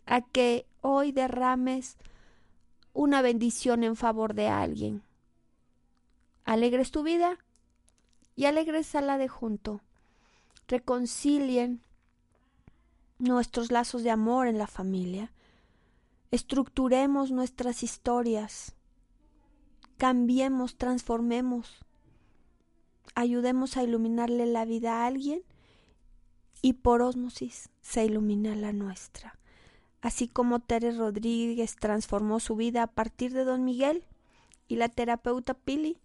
a 0.06 0.20
que 0.20 0.66
hoy 0.80 1.12
derrames 1.12 1.96
una 2.92 3.22
bendición 3.22 3.84
en 3.84 3.96
favor 3.96 4.34
de 4.34 4.48
alguien. 4.48 5.02
Alegres 6.44 6.90
tu 6.90 7.02
vida 7.02 7.38
y 8.36 8.46
alegres 8.46 8.94
a 8.94 9.00
la 9.00 9.18
de 9.18 9.28
junto. 9.28 9.80
Reconcilien 10.68 11.82
nuestros 13.18 13.70
lazos 13.70 14.02
de 14.02 14.10
amor 14.10 14.46
en 14.46 14.58
la 14.58 14.66
familia. 14.66 15.32
Estructuremos 16.30 17.30
nuestras 17.30 17.82
historias. 17.82 18.74
Cambiemos, 19.96 20.76
transformemos. 20.76 21.84
Ayudemos 23.14 23.76
a 23.76 23.82
iluminarle 23.82 24.46
la 24.46 24.64
vida 24.64 25.02
a 25.02 25.06
alguien 25.06 25.42
y 26.60 26.74
por 26.74 27.02
ósmosis 27.02 27.68
se 27.82 28.04
ilumina 28.04 28.54
la 28.56 28.72
nuestra 28.72 29.38
así 30.02 30.26
como 30.26 30.58
Teres 30.58 30.98
Rodríguez 30.98 31.76
transformó 31.76 32.40
su 32.40 32.56
vida 32.56 32.82
a 32.82 32.86
partir 32.88 33.32
de 33.32 33.44
Don 33.44 33.64
Miguel 33.64 34.04
y 34.66 34.76
la 34.76 34.88
terapeuta 34.88 35.54
Pili 35.54 36.00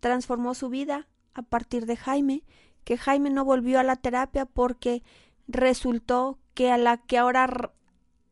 transformó 0.00 0.54
su 0.54 0.68
vida 0.68 1.08
a 1.32 1.42
partir 1.42 1.86
de 1.86 1.96
Jaime, 1.96 2.44
que 2.84 2.98
Jaime 2.98 3.30
no 3.30 3.44
volvió 3.44 3.80
a 3.80 3.82
la 3.82 3.96
terapia 3.96 4.44
porque 4.44 5.02
resultó 5.48 6.38
que 6.54 6.70
a 6.70 6.76
la 6.76 6.98
que 6.98 7.18
ahora 7.18 7.72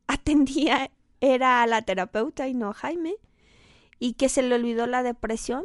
atendía 0.06 0.90
era 1.20 1.62
a 1.62 1.66
la 1.66 1.82
terapeuta 1.82 2.46
y 2.46 2.54
no 2.54 2.68
a 2.68 2.74
Jaime, 2.74 3.16
y 3.98 4.12
que 4.14 4.28
se 4.28 4.42
le 4.42 4.54
olvidó 4.54 4.86
la 4.86 5.02
depresión. 5.02 5.64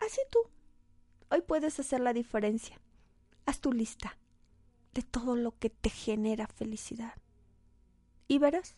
Así 0.00 0.20
tú. 0.30 0.38
Hoy 1.30 1.42
puedes 1.42 1.78
hacer 1.78 2.00
la 2.00 2.12
diferencia. 2.12 2.80
Haz 3.44 3.60
tu 3.60 3.72
lista 3.72 4.16
de 4.94 5.02
todo 5.02 5.36
lo 5.36 5.58
que 5.58 5.68
te 5.70 5.90
genera 5.90 6.46
felicidad 6.46 7.21
y 8.32 8.38
verás 8.38 8.74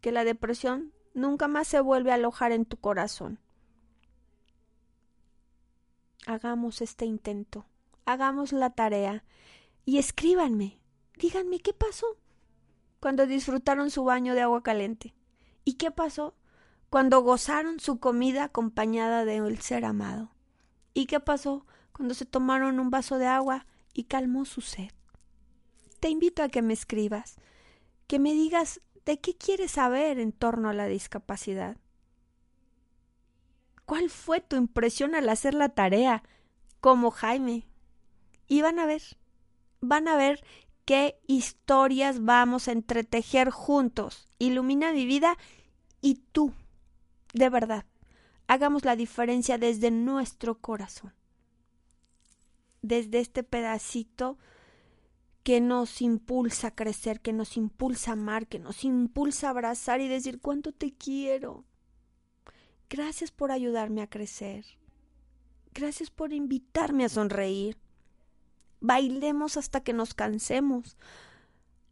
que 0.00 0.10
la 0.10 0.24
depresión 0.24 0.92
nunca 1.14 1.46
más 1.46 1.68
se 1.68 1.80
vuelve 1.80 2.10
a 2.10 2.16
alojar 2.16 2.50
en 2.50 2.64
tu 2.64 2.76
corazón. 2.76 3.38
Hagamos 6.26 6.80
este 6.80 7.04
intento, 7.04 7.66
hagamos 8.04 8.50
la 8.50 8.70
tarea 8.70 9.22
y 9.84 9.98
escríbanme, 9.98 10.80
díganme 11.16 11.60
qué 11.60 11.72
pasó 11.72 12.16
cuando 12.98 13.28
disfrutaron 13.28 13.92
su 13.92 14.02
baño 14.02 14.34
de 14.34 14.40
agua 14.40 14.64
caliente 14.64 15.14
y 15.64 15.74
qué 15.74 15.92
pasó 15.92 16.34
cuando 16.88 17.22
gozaron 17.22 17.78
su 17.78 18.00
comida 18.00 18.42
acompañada 18.42 19.24
de 19.24 19.36
el 19.36 19.60
ser 19.60 19.84
amado 19.84 20.32
y 20.94 21.06
qué 21.06 21.20
pasó 21.20 21.64
cuando 21.92 22.14
se 22.14 22.26
tomaron 22.26 22.80
un 22.80 22.90
vaso 22.90 23.18
de 23.18 23.28
agua 23.28 23.66
y 23.94 24.04
calmó 24.04 24.46
su 24.46 24.62
sed. 24.62 24.90
Te 26.00 26.08
invito 26.08 26.42
a 26.42 26.48
que 26.48 26.60
me 26.60 26.72
escribas 26.72 27.36
que 28.10 28.18
me 28.18 28.32
digas 28.32 28.80
de 29.06 29.20
qué 29.20 29.36
quieres 29.36 29.70
saber 29.70 30.18
en 30.18 30.32
torno 30.32 30.68
a 30.68 30.74
la 30.74 30.86
discapacidad. 30.86 31.76
¿Cuál 33.84 34.10
fue 34.10 34.40
tu 34.40 34.56
impresión 34.56 35.14
al 35.14 35.28
hacer 35.28 35.54
la 35.54 35.68
tarea? 35.68 36.24
Como 36.80 37.12
Jaime. 37.12 37.68
Y 38.48 38.62
van 38.62 38.80
a 38.80 38.86
ver, 38.86 39.00
van 39.80 40.08
a 40.08 40.16
ver 40.16 40.42
qué 40.84 41.20
historias 41.28 42.24
vamos 42.24 42.66
a 42.66 42.72
entretejer 42.72 43.50
juntos. 43.50 44.28
Ilumina 44.40 44.92
mi 44.92 45.06
vida 45.06 45.38
y 46.00 46.16
tú, 46.32 46.52
de 47.32 47.48
verdad, 47.48 47.84
hagamos 48.48 48.84
la 48.84 48.96
diferencia 48.96 49.56
desde 49.56 49.92
nuestro 49.92 50.58
corazón. 50.58 51.14
Desde 52.82 53.20
este 53.20 53.44
pedacito 53.44 54.36
que 55.42 55.60
nos 55.60 56.02
impulsa 56.02 56.68
a 56.68 56.74
crecer, 56.74 57.20
que 57.20 57.32
nos 57.32 57.56
impulsa 57.56 58.10
a 58.10 58.14
amar, 58.14 58.46
que 58.46 58.58
nos 58.58 58.84
impulsa 58.84 59.46
a 59.46 59.50
abrazar 59.50 60.00
y 60.00 60.08
decir 60.08 60.40
cuánto 60.40 60.72
te 60.72 60.92
quiero. 60.92 61.64
Gracias 62.88 63.30
por 63.30 63.52
ayudarme 63.52 64.02
a 64.02 64.10
crecer. 64.10 64.66
Gracias 65.72 66.10
por 66.10 66.32
invitarme 66.32 67.04
a 67.04 67.08
sonreír. 67.08 67.78
Bailemos 68.80 69.56
hasta 69.56 69.80
que 69.82 69.92
nos 69.92 70.14
cansemos. 70.14 70.96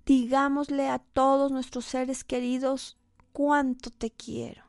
Digámosle 0.04 0.88
a 0.88 0.98
todos 0.98 1.52
nuestros 1.52 1.84
seres 1.84 2.24
queridos 2.24 2.98
cuánto 3.32 3.90
te 3.90 4.10
quiero. 4.10 4.64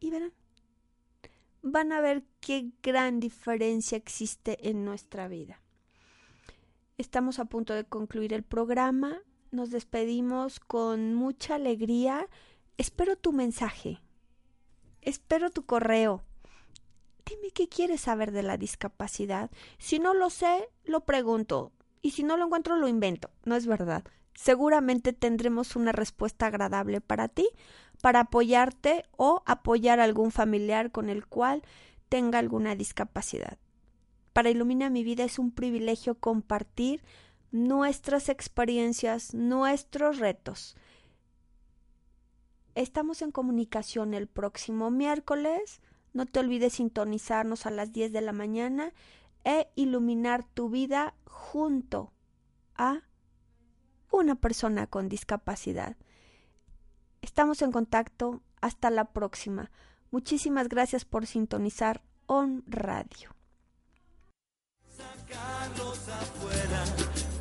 Y 0.00 0.10
verán, 0.10 0.32
van 1.62 1.92
a 1.92 2.00
ver 2.00 2.24
qué 2.40 2.72
gran 2.82 3.20
diferencia 3.20 3.96
existe 3.96 4.68
en 4.68 4.84
nuestra 4.84 5.28
vida. 5.28 5.61
Estamos 7.02 7.40
a 7.40 7.46
punto 7.46 7.74
de 7.74 7.82
concluir 7.82 8.32
el 8.32 8.44
programa. 8.44 9.22
Nos 9.50 9.72
despedimos 9.72 10.60
con 10.60 11.14
mucha 11.14 11.56
alegría. 11.56 12.28
Espero 12.78 13.16
tu 13.16 13.32
mensaje. 13.32 14.00
Espero 15.00 15.50
tu 15.50 15.66
correo. 15.66 16.22
Dime 17.26 17.50
qué 17.52 17.68
quieres 17.68 18.02
saber 18.02 18.30
de 18.30 18.44
la 18.44 18.56
discapacidad. 18.56 19.50
Si 19.78 19.98
no 19.98 20.14
lo 20.14 20.30
sé, 20.30 20.68
lo 20.84 21.00
pregunto. 21.00 21.72
Y 22.02 22.12
si 22.12 22.22
no 22.22 22.36
lo 22.36 22.44
encuentro, 22.44 22.76
lo 22.76 22.86
invento. 22.86 23.30
No 23.44 23.56
es 23.56 23.66
verdad. 23.66 24.04
Seguramente 24.34 25.12
tendremos 25.12 25.74
una 25.74 25.90
respuesta 25.90 26.46
agradable 26.46 27.00
para 27.00 27.26
ti, 27.26 27.48
para 28.00 28.20
apoyarte 28.20 29.06
o 29.16 29.42
apoyar 29.44 29.98
a 29.98 30.04
algún 30.04 30.30
familiar 30.30 30.92
con 30.92 31.08
el 31.08 31.26
cual 31.26 31.62
tenga 32.08 32.38
alguna 32.38 32.76
discapacidad. 32.76 33.58
Para 34.32 34.50
Ilumina 34.50 34.88
mi 34.88 35.04
vida 35.04 35.24
es 35.24 35.38
un 35.38 35.50
privilegio 35.50 36.14
compartir 36.14 37.02
nuestras 37.50 38.30
experiencias, 38.30 39.34
nuestros 39.34 40.18
retos. 40.18 40.74
Estamos 42.74 43.20
en 43.20 43.30
comunicación 43.30 44.14
el 44.14 44.26
próximo 44.26 44.90
miércoles. 44.90 45.82
No 46.14 46.24
te 46.24 46.40
olvides 46.40 46.74
sintonizarnos 46.74 47.66
a 47.66 47.70
las 47.70 47.92
10 47.92 48.12
de 48.12 48.22
la 48.22 48.32
mañana 48.32 48.94
e 49.44 49.68
iluminar 49.74 50.44
tu 50.44 50.70
vida 50.70 51.14
junto 51.26 52.12
a 52.74 53.02
una 54.10 54.34
persona 54.36 54.86
con 54.86 55.10
discapacidad. 55.10 55.96
Estamos 57.20 57.60
en 57.60 57.72
contacto. 57.72 58.42
Hasta 58.62 58.90
la 58.90 59.12
próxima. 59.12 59.72
Muchísimas 60.12 60.68
gracias 60.68 61.04
por 61.04 61.26
sintonizar 61.26 62.00
On 62.26 62.62
Radio 62.68 63.31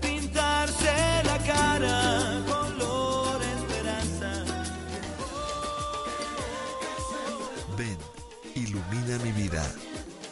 pintarse 0.02 1.24
la 1.24 1.38
cara 1.40 2.42
esperanza. 3.58 4.46
Ven, 7.78 7.98
ilumina 8.56 9.18
mi 9.24 9.32
vida. 9.32 9.64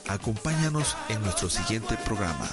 Acompáñanos 0.07 0.97
en 1.09 1.21
nuestro 1.21 1.49
siguiente 1.49 1.95
programa. 1.97 2.49